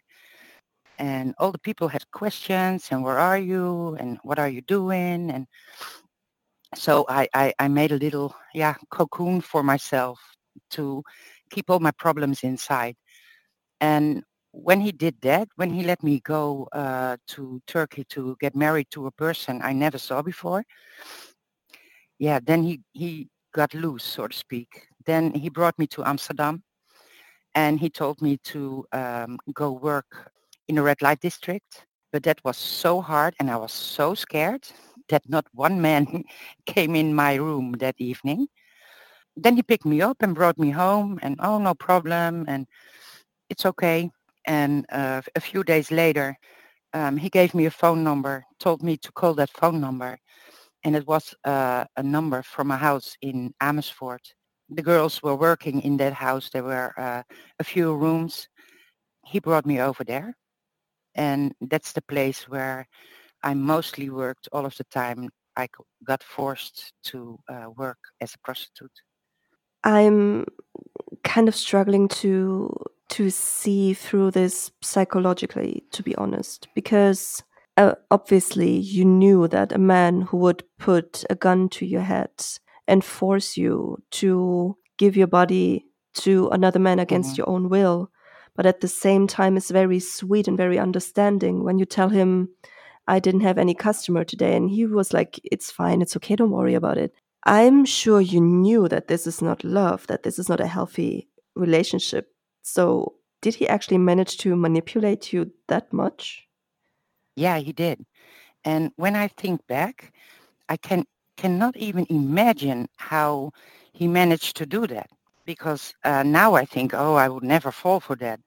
and 1.00 1.34
all 1.40 1.50
the 1.50 1.58
people 1.58 1.88
had 1.88 2.08
questions 2.12 2.86
and 2.92 3.02
where 3.02 3.18
are 3.18 3.38
you 3.38 3.96
and 3.98 4.18
what 4.22 4.38
are 4.38 4.48
you 4.48 4.60
doing 4.62 5.30
and 5.30 5.46
so 6.74 7.06
I, 7.08 7.28
I, 7.34 7.54
I 7.58 7.68
made 7.68 7.92
a 7.92 7.98
little 7.98 8.34
yeah 8.52 8.74
cocoon 8.90 9.40
for 9.40 9.62
myself 9.62 10.20
to 10.70 11.02
keep 11.48 11.70
all 11.70 11.80
my 11.80 11.90
problems 11.92 12.42
inside 12.44 12.96
and 13.80 14.22
when 14.52 14.80
he 14.80 14.92
did 14.92 15.14
that 15.22 15.48
when 15.56 15.70
he 15.70 15.82
let 15.82 16.02
me 16.02 16.20
go 16.20 16.68
uh, 16.72 17.16
to 17.26 17.60
turkey 17.66 18.04
to 18.04 18.36
get 18.40 18.56
married 18.56 18.88
to 18.90 19.06
a 19.06 19.10
person 19.12 19.60
i 19.62 19.72
never 19.72 19.98
saw 19.98 20.22
before 20.22 20.64
yeah 22.18 22.38
then 22.42 22.62
he 22.62 22.80
he 22.92 23.28
got 23.54 23.72
loose 23.74 24.04
so 24.04 24.26
to 24.26 24.36
speak 24.36 24.86
then 25.06 25.32
he 25.32 25.48
brought 25.48 25.78
me 25.78 25.86
to 25.86 26.04
amsterdam 26.04 26.62
and 27.54 27.80
he 27.80 27.90
told 27.90 28.20
me 28.22 28.36
to 28.44 28.86
um, 28.92 29.38
go 29.54 29.72
work 29.72 30.30
in 30.68 30.78
a 30.78 30.82
red 30.82 31.02
light 31.02 31.20
district. 31.20 31.86
But 32.12 32.22
that 32.22 32.42
was 32.44 32.56
so 32.56 33.00
hard 33.00 33.34
and 33.38 33.50
I 33.50 33.56
was 33.56 33.72
so 33.72 34.14
scared 34.14 34.66
that 35.08 35.28
not 35.28 35.46
one 35.52 35.80
man 35.80 36.24
came 36.66 36.94
in 36.94 37.14
my 37.14 37.34
room 37.34 37.72
that 37.80 37.96
evening. 37.98 38.46
Then 39.42 39.56
he 39.56 39.62
picked 39.62 39.86
me 39.86 40.00
up 40.02 40.16
and 40.20 40.34
brought 40.34 40.58
me 40.58 40.70
home 40.70 41.18
and 41.22 41.36
oh, 41.40 41.58
no 41.58 41.74
problem. 41.74 42.44
And 42.48 42.66
it's 43.48 43.64
okay. 43.66 44.10
And 44.46 44.84
uh, 44.90 45.22
a 45.34 45.40
few 45.40 45.62
days 45.62 45.90
later, 45.90 46.36
um, 46.92 47.16
he 47.16 47.28
gave 47.28 47.54
me 47.54 47.66
a 47.66 47.70
phone 47.70 48.02
number, 48.02 48.44
told 48.58 48.82
me 48.82 48.96
to 48.98 49.12
call 49.12 49.34
that 49.34 49.50
phone 49.50 49.80
number. 49.80 50.18
And 50.84 50.96
it 50.96 51.06
was 51.06 51.34
uh, 51.44 51.84
a 51.96 52.02
number 52.02 52.42
from 52.42 52.70
a 52.70 52.76
house 52.76 53.16
in 53.22 53.52
Amersfoort. 53.60 54.22
The 54.70 54.82
girls 54.82 55.22
were 55.22 55.36
working 55.36 55.80
in 55.82 55.96
that 55.98 56.12
house. 56.12 56.50
There 56.50 56.64
were 56.64 56.92
uh, 56.98 57.22
a 57.58 57.64
few 57.64 57.94
rooms. 57.94 58.48
He 59.24 59.40
brought 59.40 59.66
me 59.66 59.80
over 59.80 60.04
there. 60.04 60.34
And 61.14 61.52
that's 61.60 61.92
the 61.92 62.02
place 62.02 62.48
where 62.48 62.86
I 63.42 63.54
mostly 63.54 64.10
worked 64.10 64.48
all 64.52 64.66
of 64.66 64.76
the 64.76 64.84
time. 64.84 65.30
I 65.56 65.68
got 66.04 66.22
forced 66.22 66.92
to 67.04 67.38
uh, 67.48 67.66
work 67.76 67.98
as 68.20 68.34
a 68.34 68.38
prostitute. 68.44 68.92
I'm 69.84 70.46
kind 71.24 71.48
of 71.48 71.54
struggling 71.54 72.08
to 72.08 72.74
to 73.10 73.30
see 73.30 73.94
through 73.94 74.30
this 74.32 74.70
psychologically, 74.82 75.82
to 75.92 76.02
be 76.02 76.14
honest, 76.16 76.68
because 76.74 77.42
uh, 77.78 77.94
obviously 78.10 78.76
you 78.76 79.04
knew 79.04 79.48
that 79.48 79.72
a 79.72 79.78
man 79.78 80.22
who 80.22 80.36
would 80.36 80.62
put 80.78 81.24
a 81.30 81.34
gun 81.34 81.70
to 81.70 81.86
your 81.86 82.02
head 82.02 82.30
and 82.86 83.02
force 83.02 83.56
you 83.56 84.02
to 84.10 84.76
give 84.98 85.16
your 85.16 85.26
body 85.26 85.86
to 86.14 86.48
another 86.48 86.78
man 86.78 86.98
against 86.98 87.30
mm-hmm. 87.30 87.38
your 87.38 87.48
own 87.48 87.68
will, 87.68 88.10
but 88.56 88.66
at 88.66 88.80
the 88.80 88.88
same 88.88 89.26
time 89.26 89.56
is 89.56 89.70
very 89.70 90.00
sweet 90.00 90.48
and 90.48 90.56
very 90.56 90.78
understanding 90.78 91.64
when 91.64 91.78
you 91.78 91.86
tell 91.86 92.08
him, 92.08 92.48
I 93.06 93.20
didn't 93.20 93.40
have 93.40 93.56
any 93.56 93.74
customer 93.74 94.24
today. 94.24 94.54
And 94.54 94.68
he 94.68 94.84
was 94.84 95.12
like, 95.12 95.40
It's 95.44 95.70
fine, 95.70 96.02
it's 96.02 96.16
okay, 96.16 96.36
don't 96.36 96.50
worry 96.50 96.74
about 96.74 96.98
it. 96.98 97.14
I'm 97.48 97.84
sure 97.84 98.20
you 98.20 98.40
knew 98.40 98.88
that 98.88 99.08
this 99.08 99.26
is 99.26 99.42
not 99.42 99.64
love, 99.64 100.06
that 100.06 100.22
this 100.22 100.38
is 100.38 100.48
not 100.48 100.60
a 100.60 100.66
healthy 100.68 101.28
relationship. 101.56 102.32
So, 102.62 103.14
did 103.42 103.54
he 103.56 103.66
actually 103.68 103.98
manage 103.98 104.36
to 104.38 104.54
manipulate 104.56 105.32
you 105.32 105.52
that 105.68 105.92
much? 105.92 106.46
Yeah, 107.36 107.58
he 107.58 107.72
did. 107.72 108.04
And 108.64 108.92
when 108.96 109.16
I 109.16 109.28
think 109.28 109.66
back, 109.68 110.12
I 110.68 110.76
can 110.78 111.04
cannot 111.36 111.76
even 111.76 112.06
imagine 112.10 112.88
how 112.98 113.52
he 113.92 114.08
managed 114.08 114.56
to 114.58 114.66
do 114.66 114.86
that. 114.88 115.08
Because 115.46 115.94
uh, 116.04 116.22
now 116.24 116.54
I 116.54 116.64
think, 116.66 116.94
oh, 116.94 117.16
I 117.16 117.28
would 117.28 117.44
never 117.44 117.72
fall 117.72 118.00
for 118.00 118.16
that. 118.16 118.40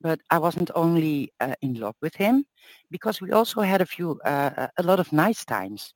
But 0.00 0.20
I 0.30 0.38
wasn't 0.38 0.70
only 0.76 1.32
uh, 1.40 1.54
in 1.62 1.74
love 1.74 1.96
with 2.02 2.16
him, 2.16 2.44
because 2.90 3.20
we 3.22 3.32
also 3.32 3.62
had 3.62 3.80
a 3.82 3.86
few, 3.86 4.20
uh, 4.24 4.68
a 4.78 4.82
lot 4.84 5.00
of 5.00 5.12
nice 5.12 5.44
times. 5.44 5.94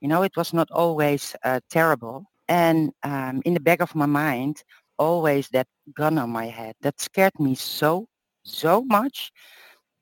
You 0.00 0.08
know, 0.08 0.22
it 0.22 0.36
was 0.36 0.52
not 0.52 0.70
always 0.70 1.34
uh, 1.44 1.60
terrible. 1.70 2.24
And 2.48 2.92
um, 3.02 3.42
in 3.44 3.54
the 3.54 3.60
back 3.60 3.80
of 3.80 3.94
my 3.94 4.06
mind, 4.06 4.62
always 4.98 5.48
that 5.50 5.66
gun 5.94 6.18
on 6.18 6.30
my 6.30 6.46
head 6.46 6.74
that 6.82 7.00
scared 7.00 7.38
me 7.38 7.54
so, 7.54 8.06
so 8.44 8.82
much 8.84 9.30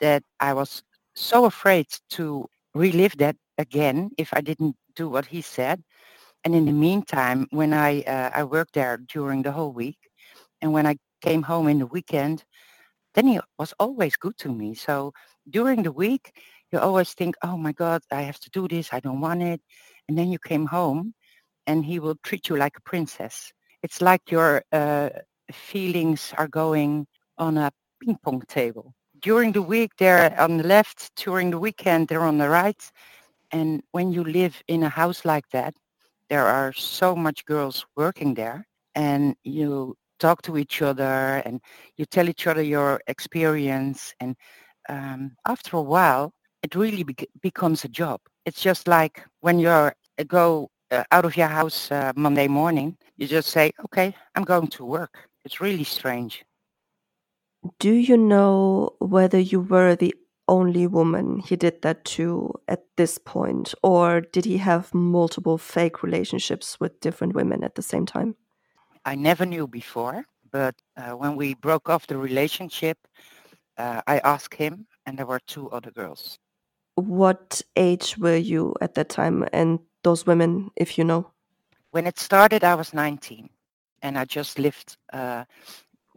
that 0.01 0.23
I 0.41 0.53
was 0.53 0.83
so 1.15 1.45
afraid 1.45 1.87
to 2.11 2.47
relive 2.75 3.17
that 3.19 3.37
again 3.59 4.11
if 4.19 4.31
I 4.33 4.41
didn't 4.41 4.77
do 4.95 5.09
what 5.09 5.27
he 5.27 5.41
said. 5.41 5.83
And 6.45 6.55
in 6.55 6.67
the 6.67 6.73
meantime, 6.73 7.47
when 7.51 7.73
I 7.73 8.03
uh, 8.03 8.31
I 8.35 8.45
worked 8.45 8.75
there 8.75 8.99
during 8.99 9.43
the 9.43 9.53
whole 9.53 9.73
week, 9.73 9.99
and 10.63 10.73
when 10.73 10.87
I 10.87 10.97
came 11.21 11.43
home 11.43 11.69
in 11.69 11.79
the 11.79 11.87
weekend, 11.87 12.45
then 13.15 13.27
he 13.27 13.41
was 13.59 13.75
always 13.81 14.17
good 14.17 14.37
to 14.39 14.53
me. 14.53 14.75
So 14.75 15.13
during 15.51 15.83
the 15.83 15.93
week, 15.93 16.33
you 16.73 16.79
always 16.79 17.13
think, 17.15 17.37
oh 17.43 17.57
my 17.57 17.73
God, 17.73 18.03
I 18.11 18.23
have 18.23 18.41
to 18.41 18.51
do 18.51 18.69
this. 18.69 18.93
I 18.93 19.01
don't 19.01 19.21
want 19.21 19.43
it. 19.43 19.61
And 20.09 20.19
then 20.19 20.31
you 20.31 20.39
came 20.39 20.67
home 20.67 21.15
and 21.67 21.85
he 21.85 21.99
will 21.99 22.17
treat 22.23 22.49
you 22.49 22.57
like 22.57 22.77
a 22.77 22.83
princess. 22.83 23.53
It's 23.83 24.01
like 24.01 24.31
your 24.31 24.63
uh, 24.73 25.11
feelings 25.53 26.33
are 26.39 26.49
going 26.49 27.07
on 27.39 27.59
a 27.59 27.71
ping 28.03 28.19
pong 28.23 28.43
table. 28.49 28.95
During 29.21 29.53
the 29.53 29.63
week, 29.63 29.93
they're 29.99 30.39
on 30.41 30.59
the 30.59 30.67
left. 30.67 31.11
During 31.17 31.51
the 31.51 31.59
weekend, 31.59 32.09
they're 32.09 32.23
on 32.23 32.39
the 32.39 32.49
right. 32.49 32.83
And 33.53 33.83
when 33.93 34.13
you 34.13 34.25
live 34.25 34.63
in 34.69 34.83
a 34.83 34.89
house 34.89 35.25
like 35.25 35.49
that, 35.51 35.75
there 36.29 36.47
are 36.47 36.73
so 36.73 37.15
much 37.15 37.45
girls 37.45 37.87
working 37.97 38.35
there 38.35 38.67
and 38.95 39.37
you 39.45 39.97
talk 40.19 40.43
to 40.43 40.57
each 40.57 40.83
other 40.83 41.43
and 41.45 41.61
you 41.97 42.05
tell 42.07 42.29
each 42.29 42.47
other 42.47 42.63
your 42.63 43.01
experience 43.07 44.15
and 44.21 44.35
um, 44.89 45.37
after 45.47 45.77
a 45.77 45.83
while 45.83 46.33
it 46.67 46.75
really 46.75 47.05
be- 47.05 47.29
becomes 47.41 47.85
a 47.85 47.89
job. 48.03 48.19
It's 48.45 48.61
just 48.61 48.89
like 48.89 49.25
when 49.41 49.61
you 49.61 49.69
uh, 49.69 49.93
go 50.27 50.69
uh, 50.91 51.05
out 51.13 51.25
of 51.25 51.37
your 51.37 51.47
house 51.47 51.93
uh, 51.93 52.13
Monday 52.17 52.49
morning, 52.49 52.97
you 53.17 53.29
just 53.29 53.51
say, 53.51 53.71
okay, 53.85 54.09
I'm 54.35 54.43
going 54.43 54.67
to 54.77 54.85
work. 54.85 55.15
It's 55.45 55.61
really 55.61 55.85
strange. 55.85 56.45
Do 57.79 57.93
you 57.93 58.17
know 58.17 58.97
whether 58.99 59.39
you 59.39 59.61
were 59.61 59.95
the 59.95 60.15
only 60.49 60.87
woman 60.89 61.39
he 61.49 61.55
did 61.57 61.83
that 61.83 62.05
to 62.17 62.53
at 62.67 62.83
this 62.97 63.19
point, 63.19 63.73
or 63.83 64.21
did 64.21 64.45
he 64.45 64.59
have 64.59 64.93
multiple 64.93 65.59
fake 65.59 66.03
relationships 66.03 66.79
with 66.81 67.01
different 67.01 67.35
women 67.35 67.63
at 67.63 67.77
the 67.77 67.83
same 67.93 68.07
time? 68.07 68.35
I 69.05 69.15
never 69.15 69.47
knew 69.47 69.69
before, 69.69 70.25
but 70.51 70.75
uh, 70.97 71.13
when 71.13 71.37
we 71.37 71.55
broke 71.55 71.89
off 71.89 72.09
the 72.09 72.19
relationship, 72.19 72.99
uh, 73.79 74.01
I 74.07 74.19
asked 74.19 74.55
him, 74.55 74.87
and 75.05 75.17
there 75.17 75.27
were 75.27 75.41
two 75.47 75.71
other 75.71 75.93
girls. 75.93 76.39
What 76.97 77.63
age 77.77 78.19
were 78.19 78.37
you 78.37 78.75
at 78.81 78.95
that 78.95 79.09
time 79.09 79.47
and 79.53 79.79
those 80.03 80.27
women, 80.27 80.71
if 80.77 80.99
you 80.99 81.05
know? 81.05 81.31
When 81.91 82.07
it 82.07 82.19
started, 82.19 82.65
I 82.65 82.75
was 82.75 82.93
19 82.93 83.49
and 84.03 84.19
I 84.19 84.25
just 84.25 84.59
lived, 84.59 84.97
uh, 85.13 85.45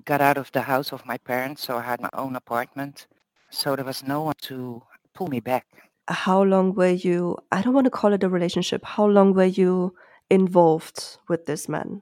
got 0.06 0.22
out 0.22 0.38
of 0.38 0.52
the 0.52 0.62
house 0.62 0.92
of 0.92 1.06
my 1.06 1.18
parents, 1.18 1.64
so 1.64 1.78
I 1.78 1.82
had 1.82 2.02
my 2.02 2.10
own 2.14 2.36
apartment. 2.36 3.08
So 3.50 3.76
there 3.76 3.86
was 3.86 4.04
no 4.04 4.24
one 4.24 4.36
to 4.44 4.84
pull 5.14 5.28
me 5.28 5.40
back. 5.40 5.66
How 6.08 6.44
long 6.44 6.74
were 6.74 6.90
you, 6.92 7.38
I 7.52 7.62
don't 7.62 7.74
want 7.74 7.86
to 7.86 7.92
call 7.92 8.14
it 8.14 8.24
a 8.24 8.30
relationship, 8.30 8.84
how 8.86 9.06
long 9.06 9.34
were 9.34 9.46
you 9.46 9.96
involved 10.30 11.18
with 11.28 11.46
this 11.46 11.70
man? 11.70 12.02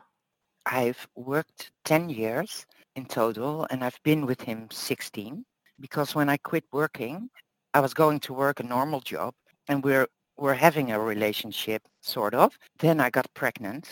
I've 0.65 1.07
worked 1.15 1.72
10 1.86 2.10
years 2.10 2.65
in 2.96 3.05
total 3.05 3.67
and 3.69 3.84
I've 3.84 4.00
been 4.03 4.25
with 4.25 4.41
him 4.41 4.69
16 4.72 5.46
because 5.79 6.15
when 6.15 6.29
I 6.29 6.38
quit 6.38 6.65
working, 6.72 7.29
I 7.77 7.79
was 7.79 7.93
going 7.93 8.19
to 8.22 8.34
work 8.34 8.60
a 8.60 8.63
normal 8.63 9.01
job 9.01 9.36
and 9.67 9.84
we're 9.84 10.07
we're 10.36 10.60
having 10.67 10.91
a 10.91 11.00
relationship 11.00 11.84
sort 12.01 12.34
of. 12.34 12.57
Then 12.79 13.00
I 13.00 13.12
got 13.12 13.31
pregnant, 13.36 13.86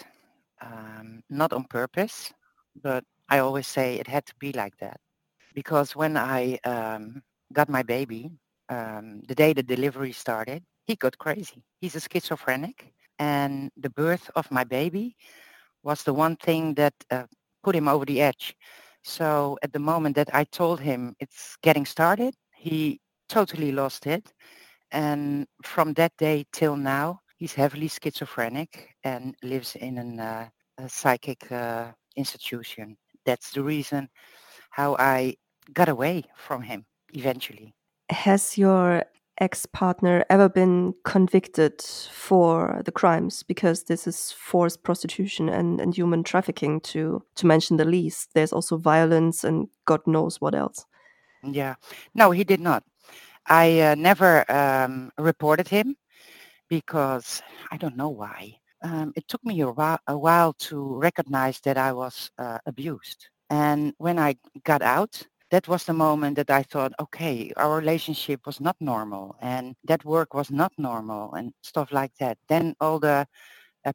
um, 0.59 1.21
not 1.29 1.53
on 1.53 1.65
purpose, 1.65 2.33
but 2.81 3.03
I 3.29 3.37
always 3.37 3.67
say 3.67 3.87
it 3.99 4.07
had 4.07 4.25
to 4.25 4.33
be 4.39 4.51
like 4.53 4.75
that 4.77 4.99
because 5.53 5.95
when 5.95 6.17
I 6.17 6.57
um, 6.63 7.21
got 7.53 7.69
my 7.69 7.83
baby, 7.83 8.31
um, 8.69 9.21
the 9.27 9.35
day 9.35 9.53
the 9.53 9.61
delivery 9.61 10.13
started, 10.13 10.63
he 10.87 10.95
got 10.95 11.19
crazy. 11.19 11.61
He's 11.79 11.95
a 11.95 12.01
schizophrenic, 12.01 12.91
and 13.19 13.69
the 13.77 13.91
birth 13.91 14.31
of 14.35 14.49
my 14.49 14.63
baby 14.63 15.15
was 15.83 16.01
the 16.01 16.13
one 16.13 16.37
thing 16.37 16.73
that 16.73 16.95
uh, 17.11 17.27
put 17.63 17.75
him 17.75 17.87
over 17.87 18.05
the 18.05 18.19
edge. 18.19 18.55
So 19.03 19.59
at 19.61 19.73
the 19.73 19.85
moment 19.91 20.15
that 20.15 20.33
I 20.33 20.43
told 20.45 20.79
him 20.79 21.13
it's 21.19 21.55
getting 21.61 21.85
started, 21.85 22.33
he 22.55 22.99
totally 23.29 23.71
lost 23.71 24.07
it. 24.07 24.33
And 24.91 25.47
from 25.63 25.93
that 25.93 26.13
day 26.17 26.45
till 26.51 26.75
now, 26.75 27.21
he's 27.37 27.53
heavily 27.53 27.87
schizophrenic 27.87 28.95
and 29.03 29.35
lives 29.43 29.75
in 29.75 29.97
an, 29.97 30.19
uh, 30.19 30.47
a 30.77 30.89
psychic 30.89 31.51
uh, 31.51 31.91
institution. 32.15 32.97
That's 33.25 33.51
the 33.51 33.63
reason 33.63 34.09
how 34.69 34.95
I 34.99 35.35
got 35.73 35.89
away 35.89 36.23
from 36.35 36.61
him 36.61 36.85
eventually. 37.13 37.73
Has 38.09 38.57
your 38.57 39.03
ex-partner 39.39 40.25
ever 40.29 40.47
been 40.47 40.93
convicted 41.03 41.81
for 41.81 42.81
the 42.85 42.91
crimes 42.91 43.43
because 43.43 43.83
this 43.83 44.07
is 44.07 44.31
forced 44.31 44.83
prostitution 44.83 45.49
and, 45.49 45.81
and 45.81 45.93
human 45.93 46.23
trafficking 46.23 46.79
to 46.79 47.21
to 47.35 47.45
mention 47.45 47.75
the 47.75 47.83
least 47.83 48.29
there's 48.33 48.53
also 48.53 48.77
violence 48.77 49.43
and 49.43 49.67
god 49.83 49.99
knows 50.07 50.39
what 50.39 50.55
else 50.55 50.85
yeah 51.43 51.75
no 52.13 52.31
he 52.31 52.45
did 52.45 52.61
not 52.61 52.83
I 53.47 53.79
uh, 53.81 53.95
never 53.95 54.49
um, 54.51 55.11
reported 55.17 55.67
him 55.67 55.95
because 56.69 57.41
I 57.71 57.77
don't 57.77 57.97
know 57.97 58.09
why. 58.09 58.55
Um, 58.83 59.13
it 59.15 59.27
took 59.27 59.43
me 59.45 59.61
a 59.61 59.71
while, 59.71 59.99
a 60.07 60.17
while, 60.17 60.53
to 60.69 60.99
recognize 60.99 61.59
that 61.61 61.77
I 61.77 61.93
was 61.93 62.31
uh, 62.37 62.59
abused. 62.65 63.27
And 63.49 63.93
when 63.97 64.19
I 64.19 64.35
got 64.63 64.81
out, 64.81 65.21
that 65.51 65.67
was 65.67 65.85
the 65.85 65.93
moment 65.93 66.35
that 66.37 66.49
I 66.49 66.63
thought, 66.63 66.93
okay, 66.99 67.51
our 67.57 67.77
relationship 67.77 68.45
was 68.45 68.59
not 68.59 68.75
normal 68.79 69.35
and 69.41 69.75
that 69.85 70.03
work 70.03 70.33
was 70.33 70.51
not 70.51 70.73
normal 70.77 71.33
and 71.35 71.53
stuff 71.61 71.91
like 71.91 72.11
that. 72.19 72.37
Then 72.49 72.75
all 72.81 72.99
the 72.99 73.27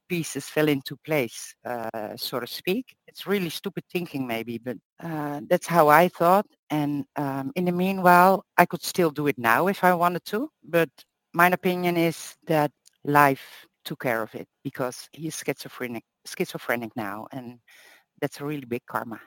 pieces 0.08 0.48
fell 0.48 0.68
into 0.68 0.96
place, 1.04 1.54
uh, 1.64 2.16
so 2.16 2.40
to 2.40 2.46
speak. 2.46 2.94
It's 3.06 3.26
really 3.26 3.50
stupid 3.50 3.84
thinking 3.92 4.26
maybe, 4.26 4.58
but 4.58 4.76
uh, 5.02 5.40
that's 5.48 5.66
how 5.66 5.88
I 5.88 6.08
thought. 6.08 6.46
And 6.70 7.04
um, 7.16 7.52
in 7.56 7.64
the 7.64 7.72
meanwhile, 7.72 8.44
I 8.56 8.66
could 8.66 8.82
still 8.82 9.10
do 9.10 9.26
it 9.26 9.38
now 9.38 9.66
if 9.66 9.82
I 9.84 9.94
wanted 9.94 10.24
to. 10.26 10.48
But 10.62 10.90
my 11.32 11.48
opinion 11.48 11.96
is 11.96 12.36
that 12.46 12.70
life 13.04 13.66
took 13.84 14.00
care 14.00 14.22
of 14.22 14.34
it 14.34 14.46
because 14.62 15.08
he's 15.12 15.42
schizophrenic. 15.44 16.04
schizophrenic 16.26 16.92
now, 16.96 17.26
and 17.32 17.58
that's 18.20 18.40
a 18.40 18.44
really 18.44 18.66
big 18.66 18.82
karma. 18.86 19.20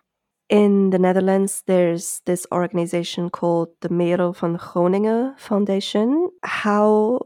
In 0.49 0.91
the 0.91 0.99
Netherlands, 0.99 1.63
there's 1.65 2.21
this 2.25 2.45
organization 2.51 3.29
called 3.29 3.69
the 3.81 3.89
Merel 3.89 4.33
van 4.33 4.57
Groningen 4.57 5.35
Foundation. 5.37 6.29
How 6.43 7.21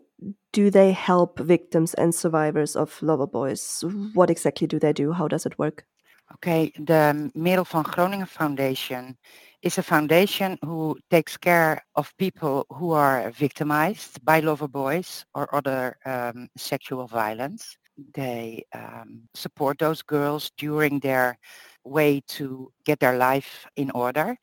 do 0.57 0.71
they 0.71 0.91
help 0.91 1.37
victims 1.37 1.93
and 1.93 2.15
survivors 2.15 2.75
of 2.75 2.99
lover 3.03 3.27
boys? 3.27 3.83
What 4.15 4.31
exactly 4.31 4.65
do 4.65 4.79
they 4.79 4.91
do? 4.91 5.11
How 5.11 5.27
does 5.27 5.45
it 5.45 5.59
work? 5.59 5.85
Okay, 6.33 6.73
the 6.79 7.29
Merel 7.35 7.63
van 7.63 7.83
Groningen 7.83 8.25
Foundation 8.25 9.15
is 9.61 9.77
a 9.77 9.83
foundation 9.83 10.57
who 10.65 10.97
takes 11.11 11.37
care 11.37 11.85
of 11.93 12.11
people 12.17 12.65
who 12.71 12.89
are 12.89 13.29
victimized 13.29 14.25
by 14.25 14.39
lover 14.39 14.67
boys 14.67 15.25
or 15.35 15.53
other 15.53 15.95
um, 16.07 16.49
sexual 16.57 17.05
violence. 17.05 17.77
They 18.15 18.65
um, 18.73 19.29
support 19.35 19.77
those 19.77 20.01
girls 20.01 20.49
during 20.57 20.99
their 21.01 21.37
way 21.83 22.23
to 22.29 22.71
get 22.83 22.99
their 22.99 23.17
life 23.19 23.67
in 23.75 23.91
order. 23.91 24.37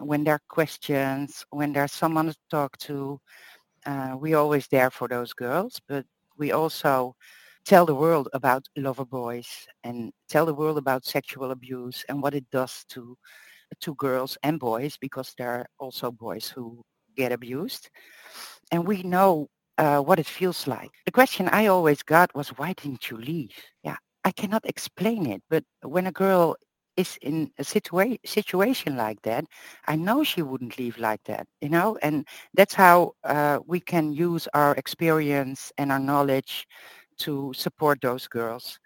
When 0.00 0.24
there 0.24 0.34
are 0.34 0.42
questions, 0.48 1.46
when 1.50 1.72
there's 1.72 1.92
someone 1.92 2.26
to 2.26 2.36
talk 2.50 2.76
to, 2.78 3.20
uh, 3.86 4.16
we're 4.18 4.36
always 4.38 4.68
there 4.68 4.90
for 4.90 5.08
those 5.08 5.32
girls, 5.32 5.80
but 5.88 6.04
we 6.36 6.52
also 6.52 7.14
tell 7.64 7.86
the 7.86 7.94
world 7.94 8.28
about 8.32 8.66
lover 8.76 9.04
boys 9.04 9.48
and 9.84 10.12
tell 10.28 10.46
the 10.46 10.54
world 10.54 10.78
about 10.78 11.04
sexual 11.04 11.50
abuse 11.50 12.04
and 12.08 12.22
what 12.22 12.34
it 12.34 12.44
does 12.50 12.84
to 12.90 13.16
to 13.80 13.94
girls 13.96 14.38
and 14.44 14.60
boys 14.60 14.96
because 15.00 15.34
there 15.38 15.50
are 15.50 15.66
also 15.78 16.10
boys 16.12 16.48
who 16.48 16.82
get 17.16 17.32
abused. 17.32 17.90
And 18.70 18.86
we 18.86 19.02
know 19.02 19.48
uh, 19.78 20.00
what 20.00 20.18
it 20.18 20.26
feels 20.26 20.66
like. 20.66 20.90
The 21.04 21.12
question 21.12 21.48
I 21.48 21.66
always 21.66 22.02
got 22.02 22.34
was, 22.34 22.48
why 22.50 22.74
didn't 22.74 23.10
you 23.10 23.16
leave? 23.18 23.52
Yeah, 23.82 23.96
I 24.24 24.32
cannot 24.32 24.64
explain 24.66 25.26
it, 25.26 25.42
but 25.50 25.64
when 25.82 26.06
a 26.06 26.12
girl 26.12 26.56
is 26.96 27.18
in 27.22 27.50
a 27.58 27.62
situa- 27.62 28.18
situation 28.26 28.96
like 28.96 29.22
that, 29.22 29.44
I 29.86 29.96
know 29.96 30.24
she 30.24 30.42
wouldn't 30.42 30.78
leave 30.78 30.98
like 30.98 31.22
that, 31.24 31.46
you 31.60 31.68
know, 31.68 31.98
and 32.02 32.26
that's 32.54 32.74
how 32.74 33.12
uh, 33.24 33.58
we 33.66 33.80
can 33.80 34.12
use 34.12 34.48
our 34.54 34.74
experience 34.76 35.72
and 35.78 35.92
our 35.92 35.98
knowledge 36.00 36.66
to 37.18 37.52
support 37.54 38.00
those 38.02 38.26
girls. 38.28 38.78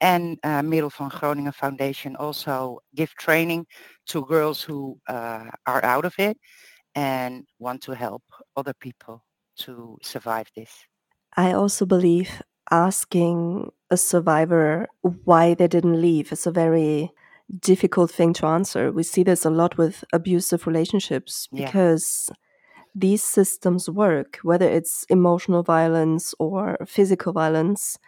And 0.00 0.38
uh, 0.42 0.62
Merel 0.62 0.90
van 0.90 1.08
Groningen 1.08 1.52
Foundation 1.52 2.16
also 2.16 2.80
give 2.94 3.10
training 3.14 3.66
to 4.08 4.24
girls 4.26 4.62
who 4.62 4.98
uh, 5.08 5.50
are 5.66 5.84
out 5.84 6.04
of 6.04 6.14
it 6.18 6.36
and 6.94 7.44
want 7.58 7.82
to 7.82 7.92
help 7.94 8.22
other 8.56 8.74
people 8.80 9.24
to 9.58 9.98
survive 10.02 10.48
this. 10.56 10.72
I 11.36 11.52
also 11.52 11.86
believe 11.86 12.42
asking 12.70 13.70
a 13.90 13.96
survivor 13.96 14.88
why 15.24 15.54
they 15.54 15.68
didn't 15.68 16.00
leave 16.00 16.32
is 16.32 16.46
a 16.46 16.50
very 16.50 17.12
difficult 17.60 18.10
thing 18.10 18.32
to 18.34 18.46
answer. 18.46 18.90
We 18.92 19.02
see 19.02 19.22
this 19.22 19.44
a 19.44 19.50
lot 19.50 19.76
with 19.76 20.04
abusive 20.12 20.66
relationships 20.66 21.48
Yeah. 21.52 21.66
because 21.66 22.30
these 22.94 23.22
systems 23.24 23.88
work, 23.88 24.38
whether 24.42 24.68
it's 24.68 25.04
emotional 25.08 25.62
violence 25.62 26.34
or 26.38 26.76
physical 26.86 27.32
violence. 27.32 27.98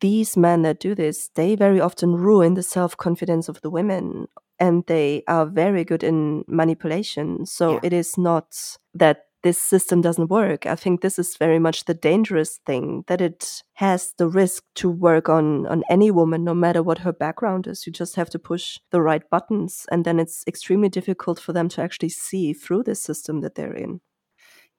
These 0.00 0.36
men 0.38 0.62
that 0.62 0.80
do 0.80 0.94
this, 0.94 1.28
they 1.34 1.54
very 1.54 1.80
often 1.80 2.14
ruin 2.16 2.54
the 2.54 2.62
self 2.62 2.96
confidence 2.96 3.48
of 3.48 3.60
the 3.60 3.70
women 3.70 4.26
and 4.58 4.84
they 4.86 5.22
are 5.28 5.44
very 5.44 5.84
good 5.84 6.02
in 6.02 6.44
manipulation. 6.46 7.44
So 7.46 7.72
Yeah. 7.72 7.80
it 7.82 7.92
is 7.92 8.16
not 8.16 8.78
that 8.94 9.26
this 9.42 9.60
system 9.60 10.00
doesn't 10.00 10.30
work. 10.30 10.66
I 10.66 10.76
think 10.76 11.00
this 11.00 11.18
is 11.18 11.36
very 11.36 11.58
much 11.58 11.84
the 11.84 11.94
dangerous 11.94 12.58
thing 12.66 13.04
that 13.08 13.20
it 13.20 13.62
has 13.74 14.14
the 14.18 14.28
risk 14.28 14.64
to 14.76 14.88
work 14.90 15.28
on 15.28 15.66
on 15.66 15.82
any 15.90 16.10
woman 16.10 16.44
no 16.44 16.54
matter 16.54 16.82
what 16.82 16.98
her 16.98 17.12
background 17.12 17.66
is. 17.66 17.86
You 17.86 17.92
just 17.92 18.16
have 18.16 18.30
to 18.30 18.38
push 18.38 18.78
the 18.90 19.02
right 19.02 19.28
buttons 19.30 19.86
and 19.90 20.04
then 20.04 20.20
it's 20.20 20.44
extremely 20.46 20.88
difficult 20.88 21.40
for 21.40 21.52
them 21.52 21.68
to 21.70 21.82
actually 21.82 22.10
see 22.10 22.52
through 22.52 22.84
this 22.84 23.02
system 23.02 23.40
that 23.40 23.54
they're 23.56 23.74
in. 23.74 24.00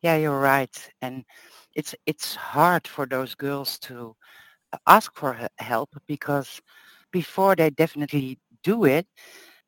Yeah, 0.02 0.18
you're 0.18 0.40
right. 0.40 0.76
And 1.02 1.24
it's 1.76 1.96
it's 2.06 2.36
hard 2.36 2.88
for 2.88 3.06
those 3.06 3.36
girls 3.36 3.80
to 3.80 4.16
uh, 4.74 4.78
ask 4.88 5.14
for 5.16 5.48
help 5.60 5.92
because 6.08 6.62
before 7.12 7.56
they 7.56 7.70
definitely 7.72 8.40
do 8.64 8.86
it, 8.86 9.08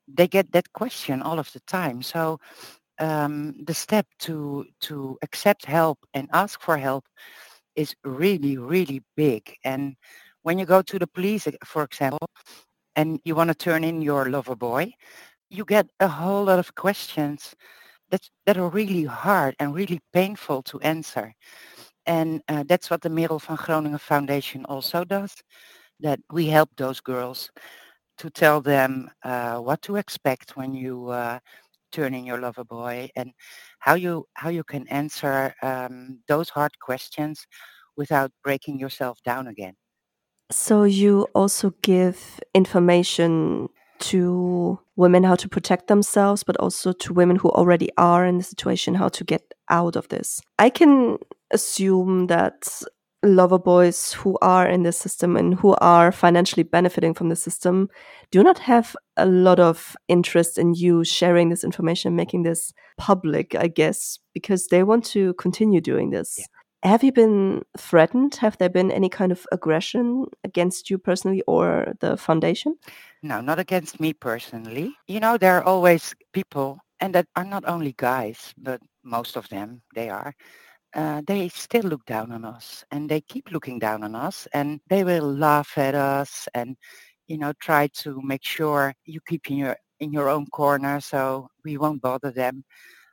they 0.08 0.28
get 0.28 0.52
that 0.52 0.72
question 0.74 1.22
all 1.22 1.38
of 1.40 1.52
the 1.52 1.60
time. 1.62 2.02
So 2.02 2.40
um, 2.98 3.54
the 3.64 3.74
step 3.74 4.06
to 4.20 4.66
to 4.80 5.18
accept 5.22 5.64
help 5.64 5.98
and 6.14 6.28
ask 6.32 6.60
for 6.60 6.78
help 6.78 7.04
is 7.74 7.94
really 8.04 8.56
really 8.58 9.02
big. 9.16 9.54
And 9.64 9.96
when 10.42 10.58
you 10.58 10.66
go 10.66 10.82
to 10.82 10.98
the 10.98 11.06
police, 11.06 11.48
for 11.64 11.82
example, 11.84 12.28
and 12.96 13.20
you 13.24 13.34
want 13.34 13.48
to 13.48 13.54
turn 13.54 13.84
in 13.84 14.02
your 14.02 14.30
lover 14.30 14.56
boy, 14.56 14.92
you 15.50 15.64
get 15.64 15.86
a 16.00 16.08
whole 16.08 16.44
lot 16.44 16.58
of 16.58 16.74
questions 16.74 17.54
that 18.10 18.28
that 18.46 18.56
are 18.56 18.68
really 18.68 19.04
hard 19.04 19.54
and 19.58 19.74
really 19.74 20.00
painful 20.12 20.62
to 20.62 20.80
answer. 20.80 21.32
And 22.06 22.40
uh, 22.48 22.64
that's 22.68 22.90
what 22.90 23.02
the 23.02 23.10
Merel 23.10 23.38
van 23.38 23.56
Groningen 23.56 23.98
Foundation 23.98 24.64
also 24.66 25.04
does. 25.04 25.34
That 26.00 26.20
we 26.30 26.46
help 26.46 26.70
those 26.76 27.00
girls 27.00 27.50
to 28.18 28.30
tell 28.30 28.60
them 28.60 29.10
uh, 29.24 29.58
what 29.58 29.82
to 29.82 29.96
expect 29.96 30.56
when 30.56 30.74
you 30.74 31.08
uh, 31.08 31.38
turn 31.96 32.14
in 32.14 32.24
your 32.26 32.40
lover 32.46 32.64
boy 32.64 33.08
and 33.16 33.28
how 33.78 33.94
you 33.94 34.14
how 34.34 34.50
you 34.50 34.64
can 34.64 34.84
answer 34.88 35.54
um, 35.62 36.20
those 36.28 36.48
hard 36.56 36.74
questions 36.88 37.46
without 37.96 38.30
breaking 38.44 38.78
yourself 38.78 39.18
down 39.24 39.46
again. 39.46 39.74
So 40.50 40.84
you 40.84 41.26
also 41.34 41.72
give 41.82 42.40
information 42.54 43.68
to 43.98 44.78
women 44.96 45.24
how 45.24 45.36
to 45.36 45.48
protect 45.48 45.88
themselves, 45.88 46.44
but 46.44 46.56
also 46.58 46.92
to 46.92 47.14
women 47.14 47.36
who 47.36 47.48
already 47.50 47.88
are 47.96 48.26
in 48.26 48.38
the 48.38 48.44
situation 48.44 48.94
how 48.94 49.08
to 49.08 49.24
get 49.24 49.42
out 49.70 49.96
of 49.96 50.08
this. 50.08 50.40
I 50.58 50.70
can 50.70 51.18
assume 51.50 52.26
that 52.26 52.68
lover 53.26 53.58
boys 53.58 54.12
who 54.12 54.38
are 54.40 54.66
in 54.66 54.82
the 54.82 54.92
system 54.92 55.36
and 55.36 55.54
who 55.54 55.74
are 55.80 56.12
financially 56.12 56.62
benefiting 56.62 57.14
from 57.14 57.28
the 57.28 57.36
system 57.36 57.88
do 58.30 58.42
not 58.42 58.58
have 58.58 58.96
a 59.16 59.26
lot 59.26 59.58
of 59.60 59.96
interest 60.08 60.58
in 60.58 60.74
you 60.74 61.04
sharing 61.04 61.48
this 61.48 61.64
information, 61.64 62.16
making 62.16 62.42
this 62.42 62.72
public, 62.98 63.54
I 63.54 63.68
guess, 63.68 64.18
because 64.34 64.68
they 64.68 64.82
want 64.82 65.04
to 65.06 65.34
continue 65.34 65.80
doing 65.80 66.10
this. 66.10 66.36
Yeah. 66.38 66.46
Have 66.82 67.02
you 67.02 67.10
been 67.10 67.62
threatened? 67.76 68.36
Have 68.36 68.58
there 68.58 68.68
been 68.68 68.92
any 68.92 69.08
kind 69.08 69.32
of 69.32 69.46
aggression 69.50 70.26
against 70.44 70.88
you 70.90 70.98
personally 70.98 71.42
or 71.46 71.94
the 72.00 72.16
foundation? 72.16 72.76
No, 73.22 73.40
not 73.40 73.58
against 73.58 73.98
me 73.98 74.12
personally. 74.12 74.94
You 75.08 75.18
know, 75.18 75.36
there 75.36 75.56
are 75.56 75.64
always 75.64 76.14
people, 76.32 76.78
and 77.00 77.14
that 77.14 77.26
are 77.34 77.44
not 77.44 77.64
only 77.66 77.94
guys, 77.96 78.54
but 78.56 78.80
most 79.02 79.36
of 79.36 79.48
them, 79.48 79.82
they 79.94 80.10
are. 80.10 80.34
Uh, 80.94 81.20
they 81.26 81.48
still 81.48 81.82
look 81.84 82.04
down 82.06 82.32
on 82.32 82.44
us 82.44 82.84
and 82.90 83.08
they 83.08 83.20
keep 83.20 83.50
looking 83.50 83.78
down 83.78 84.02
on 84.02 84.14
us 84.14 84.48
and 84.54 84.80
they 84.88 85.04
will 85.04 85.30
laugh 85.34 85.76
at 85.76 85.94
us 85.94 86.48
and 86.54 86.76
you 87.26 87.36
know 87.36 87.52
try 87.60 87.86
to 87.88 88.20
make 88.22 88.44
sure 88.44 88.94
you 89.04 89.20
keep 89.26 89.50
in 89.50 89.56
your 89.58 89.76
in 90.00 90.12
your 90.12 90.28
own 90.28 90.46
corner 90.46 91.00
so 91.00 91.48
we 91.64 91.76
won't 91.76 92.00
bother 92.00 92.30
them. 92.30 92.64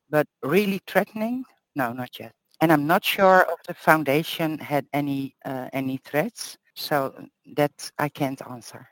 But 0.10 0.28
really 0.44 0.82
threatening? 0.88 1.44
No 1.76 1.92
not 1.94 2.20
yet. 2.20 2.34
And 2.62 2.72
i'm 2.72 2.88
not 2.88 3.04
sure 3.04 3.46
if 3.50 3.64
the 3.68 3.74
foundation 3.74 4.58
had 4.60 4.86
any 4.94 5.36
uh, 5.44 5.68
any 5.74 5.98
threats 5.98 6.58
so 6.76 7.14
that 7.56 7.92
i 8.00 8.08
can't 8.08 8.42
answer. 8.50 8.88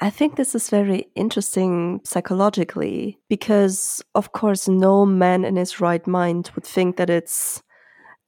I 0.00 0.10
think 0.10 0.36
this 0.36 0.54
is 0.54 0.70
very 0.70 1.06
interesting 1.14 2.00
psychologically 2.04 3.18
because, 3.28 4.02
of 4.14 4.32
course, 4.32 4.68
no 4.68 5.06
man 5.06 5.44
in 5.44 5.56
his 5.56 5.80
right 5.80 6.04
mind 6.06 6.50
would 6.54 6.64
think 6.64 6.96
that 6.96 7.08
it's 7.08 7.62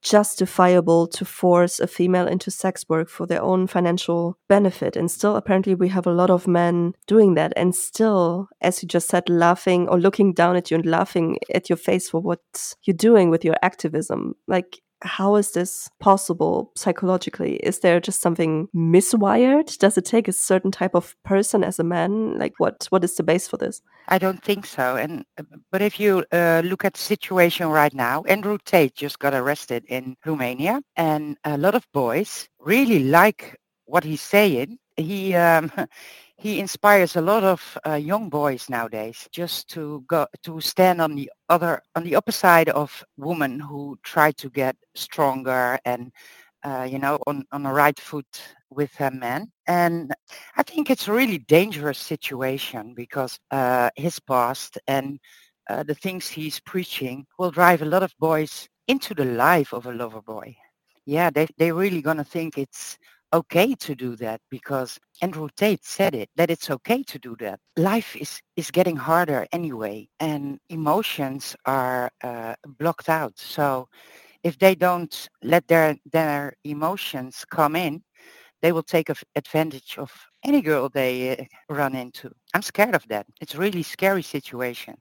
justifiable 0.01 1.07
to 1.07 1.25
force 1.25 1.79
a 1.79 1.87
female 1.87 2.27
into 2.27 2.51
sex 2.51 2.85
work 2.87 3.09
for 3.09 3.25
their 3.25 3.41
own 3.41 3.67
financial 3.67 4.37
benefit. 4.47 4.95
And 4.95 5.09
still, 5.09 5.35
apparently, 5.35 5.75
we 5.75 5.89
have 5.89 6.07
a 6.07 6.13
lot 6.13 6.29
of 6.29 6.47
men 6.47 6.93
doing 7.07 7.33
that. 7.35 7.53
And 7.55 7.75
still, 7.75 8.49
as 8.61 8.81
you 8.81 8.87
just 8.87 9.09
said, 9.09 9.29
laughing 9.29 9.87
or 9.89 9.99
looking 9.99 10.33
down 10.33 10.55
at 10.55 10.71
you 10.71 10.75
and 10.75 10.85
laughing 10.85 11.39
at 11.53 11.69
your 11.69 11.77
face 11.77 12.09
for 12.09 12.21
what 12.21 12.39
you're 12.83 12.95
doing 12.95 13.29
with 13.29 13.43
your 13.43 13.55
activism. 13.61 14.35
Like, 14.47 14.81
how 15.01 15.35
is 15.35 15.51
this 15.51 15.89
possible 15.99 16.71
psychologically? 16.75 17.57
Is 17.57 17.79
there 17.79 17.99
just 17.99 18.21
something 18.21 18.67
miswired? 18.75 19.77
Does 19.77 19.97
it 19.97 20.05
take 20.05 20.27
a 20.27 20.33
certain 20.33 20.71
type 20.71 20.95
of 20.95 21.15
person 21.23 21.63
as 21.63 21.79
a 21.79 21.83
man? 21.83 22.37
Like, 22.37 22.53
what 22.57 22.87
what 22.89 23.03
is 23.03 23.15
the 23.15 23.23
base 23.23 23.47
for 23.47 23.57
this? 23.57 23.81
I 24.07 24.17
don't 24.17 24.43
think 24.43 24.65
so. 24.65 24.95
And 24.95 25.25
but 25.71 25.81
if 25.81 25.99
you 25.99 26.25
uh, 26.31 26.61
look 26.65 26.83
at 26.85 26.93
the 26.93 26.99
situation 26.99 27.67
right 27.67 27.93
now, 27.93 28.23
Andrew 28.23 28.57
Tate 28.65 28.95
just 28.95 29.19
got 29.19 29.33
arrested 29.33 29.85
in 29.87 30.15
Romania, 30.25 30.81
and 30.95 31.37
a 31.43 31.57
lot 31.57 31.75
of 31.75 31.85
boys 31.93 32.47
really 32.59 33.03
like 33.03 33.57
what 33.85 34.03
he's 34.03 34.21
saying. 34.21 34.77
He 34.95 35.35
um, 35.35 35.71
he 36.37 36.59
inspires 36.59 37.15
a 37.15 37.21
lot 37.21 37.43
of 37.43 37.77
uh, 37.87 37.93
young 37.95 38.29
boys 38.29 38.69
nowadays 38.69 39.27
just 39.31 39.67
to 39.69 40.03
go 40.07 40.27
to 40.43 40.59
stand 40.61 41.01
on 41.01 41.15
the 41.15 41.29
other 41.49 41.81
on 41.95 42.03
the 42.03 42.15
opposite 42.15 42.39
side 42.39 42.69
of 42.69 43.03
women 43.17 43.59
who 43.59 43.97
try 44.03 44.31
to 44.31 44.49
get 44.49 44.75
stronger 44.95 45.79
and 45.85 46.11
uh, 46.63 46.87
you 46.89 46.99
know 46.99 47.19
on 47.27 47.43
on 47.51 47.63
the 47.63 47.71
right 47.71 47.99
foot 47.99 48.41
with 48.69 48.99
a 48.99 49.11
man 49.11 49.51
And 49.67 50.11
I 50.55 50.63
think 50.63 50.89
it's 50.89 51.07
a 51.07 51.13
really 51.13 51.39
dangerous 51.39 51.99
situation 51.99 52.93
because 52.95 53.39
uh, 53.51 53.89
his 53.95 54.19
past 54.19 54.77
and 54.87 55.19
uh, 55.69 55.83
the 55.83 55.95
things 55.95 56.27
he's 56.29 56.59
preaching 56.59 57.25
will 57.39 57.51
drive 57.51 57.81
a 57.81 57.85
lot 57.85 58.03
of 58.03 58.13
boys 58.19 58.67
into 58.87 59.13
the 59.13 59.25
life 59.25 59.73
of 59.73 59.85
a 59.85 59.93
lover 59.93 60.21
boy. 60.21 60.55
Yeah, 61.05 61.29
they, 61.29 61.47
they're 61.57 61.73
really 61.73 62.01
to 62.17 62.23
think 62.23 62.57
it's 62.57 62.97
okay 63.33 63.75
to 63.75 63.95
do 63.95 64.15
that 64.15 64.41
because 64.49 64.99
Andrew 65.21 65.49
Tate 65.55 65.85
said 65.85 66.15
it, 66.15 66.29
that 66.35 66.49
it's 66.49 66.69
okay 66.69 67.03
to 67.03 67.19
do 67.19 67.35
that. 67.39 67.59
Life 67.75 68.15
is, 68.15 68.41
is 68.55 68.71
getting 68.71 68.95
harder 68.95 69.47
anyway 69.51 70.07
and 70.19 70.59
emotions 70.69 71.55
are 71.65 72.09
uh, 72.23 72.55
blocked 72.79 73.09
out. 73.09 73.37
So 73.37 73.89
if 74.43 74.57
they 74.59 74.75
don't 74.75 75.29
let 75.43 75.67
their, 75.67 75.97
their 76.11 76.53
emotions 76.63 77.45
come 77.49 77.75
in, 77.75 78.03
they 78.61 78.71
will 78.71 78.83
take 78.83 79.11
advantage 79.35 79.97
of 79.97 80.11
any 80.43 80.61
girl 80.61 80.89
they 80.89 81.37
uh, 81.37 81.43
run 81.69 81.95
into. 81.95 82.31
I'm 82.53 82.61
scared 82.61 82.95
of 82.95 83.07
that. 83.09 83.27
It's 83.39 83.55
really 83.55 83.83
scary 83.83 84.23
situation 84.23 84.95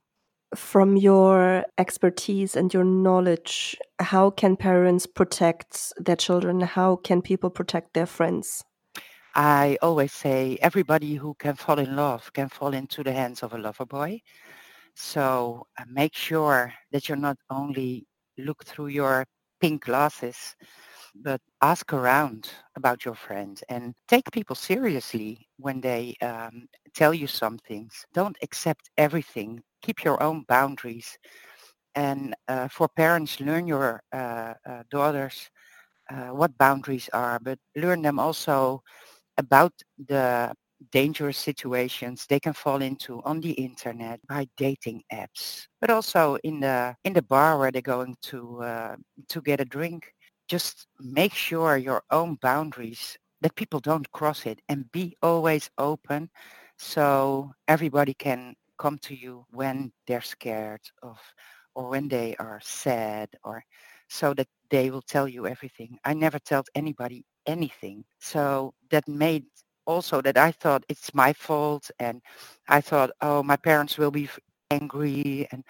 from 0.54 0.96
your 0.96 1.64
expertise 1.78 2.56
and 2.56 2.72
your 2.72 2.84
knowledge, 2.84 3.76
how 4.00 4.30
can 4.30 4.56
parents 4.56 5.06
protect 5.06 5.92
their 5.96 6.16
children? 6.16 6.60
How 6.60 6.96
can 6.96 7.22
people 7.22 7.50
protect 7.50 7.94
their 7.94 8.06
friends? 8.06 8.64
I 9.34 9.76
always 9.82 10.12
say 10.12 10.58
everybody 10.62 11.14
who 11.14 11.34
can 11.34 11.54
fall 11.56 11.78
in 11.78 11.94
love 11.96 12.32
can 12.32 12.48
fall 12.48 12.72
into 12.72 13.02
the 13.02 13.12
hands 13.12 13.42
of 13.42 13.52
a 13.52 13.58
lover 13.58 13.84
boy. 13.84 14.20
So 14.94 15.66
uh, 15.78 15.84
make 15.88 16.14
sure 16.14 16.72
that 16.92 17.08
you're 17.08 17.18
not 17.18 17.38
only 17.50 18.06
look 18.38 18.64
through 18.64 18.88
your 18.88 19.26
pink 19.60 19.84
glasses, 19.84 20.56
but 21.14 21.40
ask 21.62 21.92
around 21.92 22.50
about 22.76 23.04
your 23.04 23.14
friends 23.14 23.62
and 23.68 23.94
take 24.08 24.30
people 24.32 24.56
seriously 24.56 25.48
when 25.58 25.80
they 25.80 26.14
um, 26.22 26.68
tell 26.94 27.14
you 27.14 27.26
some 27.26 27.58
things. 27.58 28.06
Don't 28.14 28.36
accept 28.42 28.90
everything 28.98 29.62
keep 29.82 30.04
your 30.04 30.20
own 30.22 30.44
boundaries. 30.48 31.18
And 31.96 32.36
uh, 32.48 32.68
for 32.68 32.88
parents, 32.88 33.40
learn 33.40 33.66
your 33.66 34.02
uh, 34.12 34.54
uh, 34.68 34.84
daughters 34.90 35.50
uh, 36.10 36.28
what 36.28 36.56
boundaries 36.58 37.08
are, 37.12 37.38
but 37.40 37.58
learn 37.76 38.02
them 38.02 38.18
also 38.18 38.82
about 39.38 39.72
the 40.08 40.52
dangerous 40.92 41.38
situations 41.38 42.26
they 42.28 42.40
can 42.40 42.52
fall 42.52 42.82
into 42.82 43.22
on 43.24 43.40
the 43.40 43.52
internet 43.52 44.20
by 44.28 44.46
dating 44.56 45.02
apps, 45.12 45.66
but 45.80 45.90
also 45.90 46.36
in 46.44 46.60
the 46.60 46.94
in 47.04 47.12
the 47.14 47.22
bar 47.22 47.58
where 47.58 47.72
they're 47.72 47.82
going 47.82 48.16
to 48.22 48.62
uh, 48.62 48.96
to 49.28 49.40
get 49.42 49.60
a 49.60 49.64
drink. 49.64 50.12
Just 50.48 50.86
make 51.00 51.34
sure 51.34 51.76
your 51.76 52.02
own 52.10 52.36
boundaries 52.42 53.18
that 53.42 53.56
people 53.56 53.80
don't 53.80 54.10
cross 54.12 54.46
it 54.46 54.60
and 54.68 54.90
be 54.92 55.16
always 55.22 55.70
open 55.78 56.30
so 56.78 57.52
everybody 57.68 58.14
can 58.14 58.54
come 58.78 58.98
to 58.98 59.14
you 59.14 59.46
when 59.50 59.92
they're 60.06 60.22
scared 60.22 60.80
of 61.02 61.18
or 61.76 61.90
when 61.90 62.08
they 62.08 62.34
are 62.38 62.58
sad 62.62 63.28
or 63.44 63.62
so 64.08 64.32
that 64.34 64.48
they 64.70 64.90
will 64.90 65.02
tell 65.02 65.28
you 65.28 65.46
everything. 65.46 65.98
I 66.04 66.14
never 66.14 66.38
told 66.38 66.68
anybody 66.74 67.24
anything. 67.46 68.04
So 68.18 68.72
that 68.90 69.06
made 69.06 69.44
also 69.86 70.22
that 70.22 70.38
I 70.38 70.52
thought 70.52 70.84
it's 70.88 71.14
my 71.14 71.34
fault 71.34 71.90
and 72.00 72.22
I 72.68 72.80
thought, 72.80 73.10
oh, 73.20 73.42
my 73.42 73.56
parents 73.56 73.98
will 73.98 74.10
be 74.10 74.28
angry 74.70 75.46
and 75.52 75.62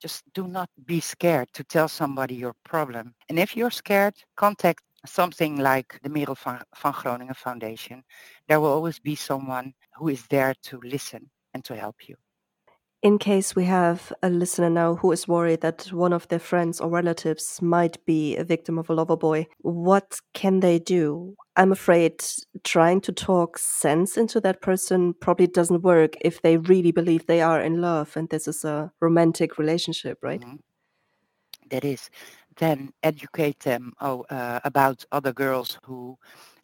just 0.00 0.22
do 0.32 0.48
not 0.48 0.70
be 0.86 0.98
scared 1.00 1.48
to 1.52 1.62
tell 1.62 1.88
somebody 1.88 2.34
your 2.34 2.54
problem. 2.64 3.14
And 3.28 3.38
if 3.38 3.54
you're 3.54 3.70
scared, 3.70 4.14
contact 4.36 4.82
something 5.06 5.58
like 5.58 6.00
the 6.02 6.08
Merel 6.08 6.36
van, 6.36 6.62
van 6.82 6.92
Groningen 6.92 7.34
Foundation. 7.34 8.02
There 8.48 8.60
will 8.60 8.72
always 8.72 8.98
be 8.98 9.14
someone 9.14 9.74
who 9.96 10.08
is 10.08 10.26
there 10.28 10.54
to 10.64 10.80
listen 10.82 11.30
and 11.52 11.62
to 11.66 11.76
help 11.76 12.08
you 12.08 12.16
in 13.04 13.18
case 13.18 13.54
we 13.54 13.66
have 13.66 14.10
a 14.22 14.30
listener 14.30 14.70
now 14.70 14.94
who 14.94 15.12
is 15.12 15.28
worried 15.28 15.60
that 15.60 15.92
one 15.92 16.14
of 16.14 16.26
their 16.28 16.38
friends 16.38 16.80
or 16.80 16.88
relatives 16.88 17.60
might 17.60 18.02
be 18.06 18.34
a 18.34 18.44
victim 18.44 18.78
of 18.78 18.88
a 18.88 18.94
lover 18.94 19.16
boy, 19.16 19.46
what 19.58 20.18
can 20.32 20.60
they 20.60 20.78
do? 20.78 21.36
I'm 21.54 21.70
afraid 21.70 22.24
trying 22.64 23.02
to 23.02 23.12
talk 23.12 23.58
sense 23.58 24.16
into 24.16 24.40
that 24.40 24.62
person 24.62 25.12
probably 25.20 25.46
doesn't 25.46 25.82
work 25.82 26.16
if 26.22 26.40
they 26.40 26.56
really 26.56 26.92
believe 26.92 27.26
they 27.26 27.42
are 27.42 27.60
in 27.60 27.82
love 27.82 28.16
and 28.16 28.30
this 28.30 28.48
is 28.48 28.64
a 28.64 28.90
romantic 29.02 29.58
relationship, 29.58 30.18
right? 30.22 30.42
Mm 30.42 30.50
-hmm. 30.50 31.68
That 31.68 31.84
is. 31.84 32.10
Then 32.56 32.92
educate 33.00 33.58
them 33.58 33.92
oh, 34.00 34.24
uh, 34.30 34.60
about 34.62 35.06
other 35.10 35.32
girls 35.34 35.78
who 35.86 36.16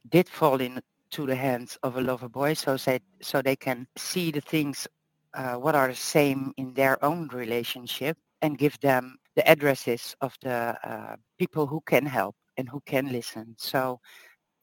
did 0.02 0.28
fall 0.28 0.60
into 0.60 1.26
the 1.26 1.36
hands 1.36 1.78
of 1.80 1.96
a 1.96 2.00
lover 2.00 2.30
boy 2.30 2.54
so, 2.54 2.76
say, 2.76 3.00
so 3.20 3.42
they 3.42 3.56
can 3.56 3.86
see 3.96 4.30
the 4.32 4.40
things 4.40 4.88
uh, 5.34 5.54
what 5.54 5.74
are 5.74 5.88
the 5.88 5.94
same 5.94 6.52
in 6.56 6.74
their 6.74 7.02
own 7.04 7.28
relationship 7.28 8.16
and 8.42 8.58
give 8.58 8.78
them 8.80 9.16
the 9.36 9.46
addresses 9.48 10.14
of 10.20 10.34
the 10.42 10.76
uh, 10.84 11.16
people 11.38 11.66
who 11.66 11.80
can 11.86 12.06
help 12.06 12.34
and 12.56 12.68
who 12.68 12.80
can 12.86 13.12
listen. 13.12 13.54
So 13.58 14.00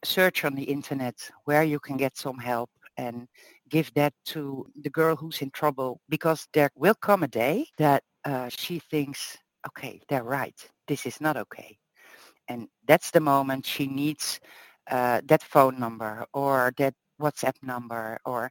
search 0.04 0.44
on 0.44 0.54
the 0.54 0.64
internet 0.64 1.14
where 1.44 1.64
you 1.64 1.80
can 1.80 1.96
get 1.96 2.16
some 2.16 2.38
help 2.38 2.70
and 2.96 3.28
give 3.68 3.92
that 3.94 4.12
to 4.26 4.66
the 4.82 4.90
girl 4.90 5.16
who's 5.16 5.40
in 5.40 5.50
trouble 5.50 6.00
because 6.08 6.46
there 6.52 6.70
will 6.76 6.94
come 6.94 7.22
a 7.22 7.28
day 7.28 7.66
that 7.78 8.02
uh, 8.24 8.48
she 8.48 8.78
thinks, 8.78 9.36
okay, 9.66 10.00
they're 10.08 10.24
right. 10.24 10.56
This 10.86 11.06
is 11.06 11.20
not 11.20 11.36
okay. 11.36 11.78
And 12.48 12.68
that's 12.86 13.10
the 13.10 13.20
moment 13.20 13.66
she 13.66 13.86
needs 13.86 14.40
uh, 14.90 15.20
that 15.26 15.42
phone 15.42 15.78
number 15.78 16.24
or 16.32 16.72
that 16.78 16.94
WhatsApp 17.20 17.54
number 17.62 18.18
or 18.24 18.50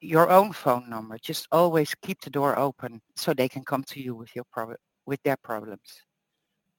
your 0.00 0.30
own 0.30 0.52
phone 0.52 0.88
number. 0.88 1.18
Just 1.18 1.46
always 1.52 1.94
keep 2.02 2.20
the 2.20 2.30
door 2.30 2.58
open 2.58 3.00
so 3.16 3.32
they 3.34 3.48
can 3.48 3.64
come 3.64 3.84
to 3.84 4.00
you 4.00 4.14
with 4.14 4.34
your 4.34 4.44
prob- 4.52 4.76
with 5.06 5.22
their 5.22 5.36
problems. 5.36 6.04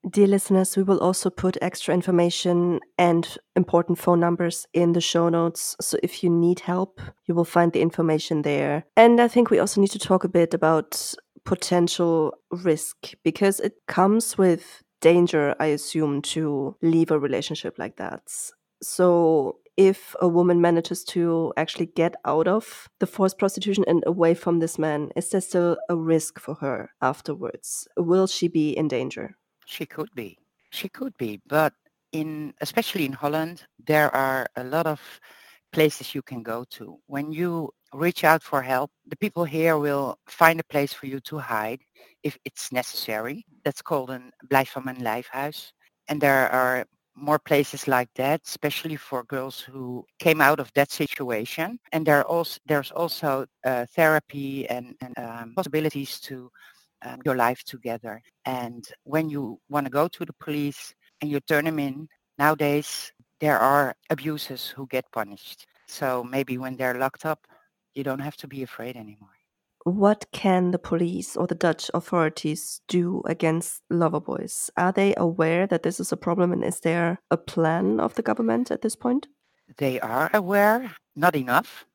Dear 0.08 0.28
listeners, 0.28 0.78
we 0.78 0.84
will 0.84 1.00
also 1.00 1.32
put 1.32 1.58
extra 1.64 1.92
information 1.92 2.80
and 2.96 3.28
important 3.56 3.98
phone 3.98 4.20
numbers 4.20 4.68
in 4.72 4.92
the 4.92 5.02
show 5.02 5.30
notes. 5.30 5.76
So 5.82 5.98
if 6.04 6.24
you 6.24 6.30
need 6.30 6.60
help, 6.60 7.02
you 7.26 7.34
will 7.34 7.46
find 7.46 7.74
the 7.74 7.82
information 7.82 8.44
there. 8.44 8.86
And 8.96 9.20
I 9.20 9.28
think 9.28 9.50
we 9.50 9.58
also 9.58 9.82
need 9.82 9.90
to 9.92 10.00
talk 10.00 10.24
a 10.24 10.30
bit 10.30 10.54
about 10.54 11.16
potential 11.44 12.36
risk 12.52 13.14
because 13.24 13.60
it 13.60 13.74
comes 13.88 14.38
with 14.38 14.84
danger, 15.02 15.56
I 15.60 15.68
assume, 15.68 16.22
to 16.22 16.76
leave 16.84 17.10
a 17.10 17.20
relationship 17.20 17.80
like 17.80 17.96
that. 17.96 18.22
So 18.86 19.58
if 19.78 20.16
a 20.22 20.28
woman 20.28 20.62
manages 20.62 21.04
to 21.06 21.54
actually 21.58 21.88
get 21.88 22.16
out 22.24 22.48
of 22.48 22.88
the 23.00 23.08
forced 23.08 23.38
prostitution 23.38 23.84
and 23.88 24.04
away 24.06 24.34
from 24.34 24.60
this 24.60 24.78
man, 24.78 25.12
is 25.16 25.30
there 25.30 25.42
still 25.42 25.78
a 25.90 25.96
risk 25.96 26.40
for 26.40 26.56
her 26.56 26.92
afterwards? 27.02 27.88
Will 27.98 28.28
she 28.28 28.48
be 28.48 28.72
in 28.78 28.88
danger? 28.88 29.36
She 29.66 29.86
could 29.86 30.10
be. 30.16 30.38
She 30.70 30.88
could 30.88 31.18
be. 31.18 31.42
But 31.48 31.74
in 32.12 32.54
especially 32.62 33.06
in 33.06 33.14
Holland, 33.14 33.66
there 33.86 34.14
are 34.16 34.48
a 34.56 34.64
lot 34.64 34.86
of 34.86 35.02
places 35.74 36.16
you 36.16 36.22
can 36.22 36.44
go 36.44 36.64
to. 36.78 36.98
When 37.08 37.32
you 37.32 37.72
reach 37.92 38.24
out 38.24 38.44
for 38.44 38.62
help, 38.62 38.92
the 39.08 39.18
people 39.18 39.46
here 39.46 39.78
will 39.78 40.20
find 40.28 40.60
a 40.60 40.64
place 40.64 40.94
for 40.94 41.08
you 41.08 41.20
to 41.22 41.40
hide 41.40 41.82
if 42.24 42.38
it's 42.46 42.72
necessary. 42.72 43.46
That's 43.64 43.82
called 43.82 44.10
a 44.12 44.22
Blijf 44.48 44.70
van 44.70 44.84
mijn 44.86 45.02
lijfhuis. 45.02 45.74
And 46.08 46.22
there 46.22 46.50
are 46.52 46.86
more 47.16 47.40
places 47.40 47.88
like 47.88 48.10
that, 48.16 48.42
especially 48.46 48.96
for 48.96 49.24
girls 49.24 49.60
who 49.60 50.06
came 50.20 50.42
out 50.42 50.60
of 50.60 50.72
that 50.76 50.92
situation. 50.92 51.80
And 51.92 52.06
there 52.06 52.24
also, 52.24 52.60
there's 52.66 52.92
also 52.92 53.46
uh, 53.66 53.86
therapy 53.96 54.68
and, 54.70 54.96
and 55.02 55.18
um, 55.18 55.54
possibilities 55.56 56.20
to 56.22 56.52
um, 57.06 57.20
your 57.26 57.36
life 57.36 57.64
together. 57.64 58.22
And 58.46 58.86
when 59.04 59.30
you 59.30 59.60
want 59.70 59.86
to 59.86 59.92
go 59.92 60.08
to 60.08 60.26
the 60.26 60.34
police 60.34 60.94
and 61.22 61.30
you 61.32 61.40
turn 61.42 61.66
them 61.66 61.80
in, 61.80 62.08
nowadays 62.38 63.12
there 63.40 63.60
are 63.60 63.96
abusers 64.10 64.68
who 64.68 64.88
get 64.88 65.06
punished. 65.12 65.66
So 65.88 66.24
maybe 66.24 66.58
when 66.58 66.76
they're 66.76 67.00
locked 67.00 67.26
up, 67.26 67.46
you 67.94 68.04
don't 68.04 68.20
have 68.20 68.36
to 68.38 68.48
be 68.48 68.64
afraid 68.64 68.98
anymore 68.98 69.35
what 69.86 70.26
can 70.34 70.72
the 70.72 70.80
police 70.80 71.38
or 71.38 71.48
the 71.48 71.56
Dutch 71.56 71.92
authorities 71.94 72.82
do 72.88 73.22
against 73.28 73.82
lover 73.90 74.20
boys? 74.20 74.70
Are 74.78 74.92
they 74.92 75.14
aware 75.16 75.68
that 75.68 75.84
this 75.84 76.00
is 76.00 76.12
a 76.12 76.18
problem 76.18 76.52
and 76.52 76.64
is 76.64 76.82
there 76.82 77.20
a 77.32 77.38
plan 77.38 78.00
of 78.00 78.16
the 78.16 78.24
government 78.24 78.72
at 78.72 78.82
this 78.82 78.96
point? 78.96 79.28
They 79.78 80.00
are 80.00 80.30
aware, 80.34 80.92
not 81.16 81.36
enough 81.36 81.86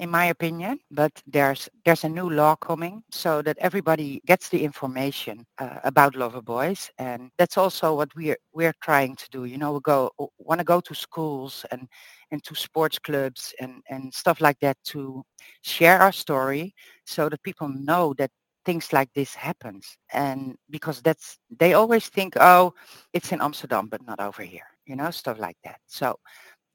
in 0.00 0.10
my 0.10 0.24
opinion, 0.24 0.80
but 0.90 1.12
there's 1.26 1.68
there's 1.84 2.04
a 2.04 2.08
new 2.08 2.30
law 2.30 2.56
coming 2.56 3.02
so 3.10 3.42
that 3.42 3.58
everybody 3.58 4.22
gets 4.26 4.48
the 4.48 4.64
information 4.64 5.44
uh, 5.58 5.78
about 5.84 6.16
lover 6.16 6.40
boys, 6.40 6.90
and 6.96 7.30
that's 7.36 7.58
also 7.58 7.94
what 7.96 8.08
we're 8.16 8.38
we're 8.54 8.72
trying 8.82 9.14
to 9.16 9.28
do. 9.30 9.44
You 9.44 9.58
know, 9.58 9.74
we 9.74 9.80
go 9.80 10.10
want 10.38 10.58
to 10.60 10.64
go 10.64 10.80
to 10.80 10.94
schools 10.94 11.66
and 11.70 11.86
and 12.30 12.42
to 12.44 12.54
sports 12.54 12.98
clubs 12.98 13.52
and 13.60 13.82
and 13.90 14.12
stuff 14.14 14.40
like 14.40 14.58
that 14.60 14.78
to 14.84 15.22
share 15.62 16.00
our 16.00 16.12
story 16.12 16.74
so 17.10 17.28
that 17.28 17.42
people 17.42 17.68
know 17.68 18.14
that 18.18 18.30
things 18.64 18.92
like 18.92 19.10
this 19.14 19.34
happens. 19.34 19.96
And 20.12 20.56
because 20.70 21.02
that's 21.02 21.38
they 21.58 21.74
always 21.74 22.08
think 22.08 22.34
oh 22.40 22.72
it's 23.12 23.32
in 23.32 23.40
amsterdam 23.40 23.88
but 23.90 24.04
not 24.06 24.20
over 24.20 24.42
here 24.42 24.66
you 24.86 24.96
know 24.96 25.10
stuff 25.10 25.38
like 25.38 25.56
that. 25.64 25.80
So 25.86 26.16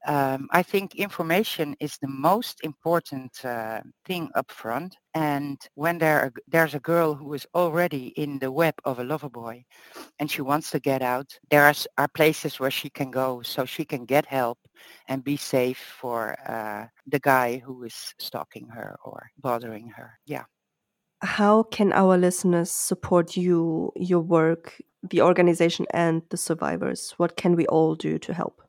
um, 0.05 0.47
I 0.51 0.61
think 0.63 0.95
information 0.95 1.75
is 1.79 1.97
the 1.97 2.07
most 2.07 2.59
important 2.63 3.43
uh, 3.43 3.81
thing 4.05 4.29
up 4.35 4.51
front. 4.51 4.95
And 5.13 5.57
when 5.75 5.97
there 5.97 6.31
there's 6.47 6.75
a 6.75 6.79
girl 6.79 7.15
who 7.15 7.33
is 7.33 7.47
already 7.55 8.07
in 8.15 8.39
the 8.39 8.51
web 8.51 8.75
of 8.83 8.99
a 8.99 9.03
lover 9.03 9.29
boy 9.29 9.65
and 10.19 10.29
she 10.29 10.41
wants 10.41 10.71
to 10.71 10.79
get 10.79 11.01
out, 11.01 11.37
there 11.49 11.63
are, 11.63 11.73
are 11.97 12.07
places 12.07 12.59
where 12.59 12.71
she 12.71 12.89
can 12.89 13.11
go 13.11 13.41
so 13.41 13.65
she 13.65 13.85
can 13.85 14.05
get 14.05 14.25
help 14.25 14.59
and 15.07 15.23
be 15.23 15.37
safe 15.37 15.79
for 15.99 16.35
uh, 16.47 16.85
the 17.07 17.19
guy 17.19 17.57
who 17.57 17.83
is 17.83 18.13
stalking 18.19 18.67
her 18.67 18.95
or 19.03 19.29
bothering 19.39 19.89
her. 19.89 20.19
Yeah. 20.25 20.43
How 21.21 21.63
can 21.63 21.93
our 21.93 22.17
listeners 22.17 22.69
support 22.69 23.35
you, 23.35 23.91
your 23.95 24.19
work, 24.19 24.81
the 25.09 25.21
organization 25.21 25.85
and 25.91 26.21
the 26.29 26.37
survivors? 26.37 27.13
What 27.17 27.37
can 27.37 27.55
we 27.55 27.65
all 27.67 27.95
do 27.95 28.19
to 28.19 28.33
help? 28.33 28.64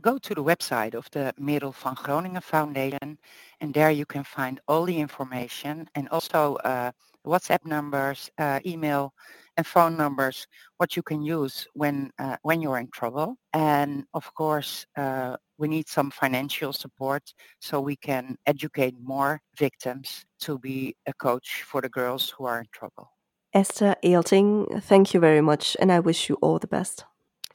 Go 0.00 0.18
to 0.18 0.34
the 0.34 0.42
website 0.42 0.94
of 0.94 1.08
the 1.12 1.32
Merel 1.38 1.72
van 1.72 1.94
Groningen 1.94 2.42
Foundation 2.42 3.16
and 3.60 3.72
there 3.72 3.90
you 3.90 4.04
can 4.04 4.24
find 4.24 4.60
all 4.66 4.84
the 4.84 4.98
information 4.98 5.88
and 5.94 6.08
also 6.08 6.56
uh, 6.56 6.90
WhatsApp 7.24 7.64
numbers, 7.64 8.30
uh, 8.38 8.60
email 8.66 9.14
and 9.56 9.66
phone 9.66 9.96
numbers, 9.96 10.46
what 10.78 10.96
you 10.96 11.02
can 11.02 11.22
use 11.22 11.66
when, 11.74 12.10
uh, 12.18 12.36
when 12.42 12.60
you're 12.60 12.78
in 12.78 12.88
trouble. 12.92 13.36
And 13.52 14.04
of 14.14 14.34
course, 14.34 14.84
uh, 14.96 15.36
we 15.58 15.68
need 15.68 15.88
some 15.88 16.10
financial 16.10 16.72
support 16.72 17.22
so 17.60 17.80
we 17.80 17.96
can 17.96 18.36
educate 18.46 18.94
more 19.00 19.40
victims 19.56 20.26
to 20.40 20.58
be 20.58 20.96
a 21.06 21.12
coach 21.14 21.62
for 21.64 21.80
the 21.80 21.88
girls 21.88 22.30
who 22.30 22.46
are 22.46 22.58
in 22.58 22.66
trouble. 22.72 23.10
Esther 23.52 23.94
Ehlting, 24.02 24.82
thank 24.82 25.14
you 25.14 25.20
very 25.20 25.40
much 25.40 25.76
and 25.78 25.92
I 25.92 26.00
wish 26.00 26.28
you 26.28 26.34
all 26.42 26.58
the 26.58 26.66
best. 26.66 27.04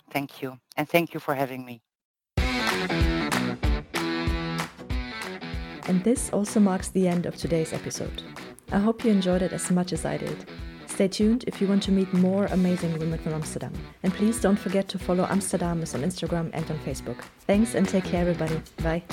Thank 0.09 0.41
you. 0.41 0.57
And 0.77 0.87
thank 0.87 1.13
you 1.13 1.19
for 1.19 1.35
having 1.35 1.65
me. 1.65 1.81
And 5.87 6.03
this 6.03 6.29
also 6.31 6.59
marks 6.59 6.89
the 6.89 7.07
end 7.07 7.25
of 7.25 7.35
today's 7.35 7.73
episode. 7.73 8.21
I 8.71 8.77
hope 8.77 9.03
you 9.03 9.11
enjoyed 9.11 9.41
it 9.41 9.53
as 9.53 9.71
much 9.71 9.91
as 9.91 10.05
I 10.05 10.17
did. 10.17 10.45
Stay 10.85 11.07
tuned 11.07 11.45
if 11.47 11.61
you 11.61 11.67
want 11.67 11.81
to 11.83 11.91
meet 11.91 12.13
more 12.13 12.45
amazing 12.47 12.97
women 12.99 13.17
from 13.19 13.33
Amsterdam. 13.33 13.73
And 14.03 14.13
please 14.13 14.39
don't 14.39 14.59
forget 14.59 14.87
to 14.89 14.99
follow 14.99 15.25
AmsterDames 15.25 15.95
on 15.95 16.01
Instagram 16.01 16.51
and 16.53 16.69
on 16.69 16.77
Facebook. 16.79 17.21
Thanks 17.47 17.73
and 17.73 17.87
take 17.87 18.03
care, 18.03 18.21
everybody. 18.21 18.61
Bye. 18.83 19.03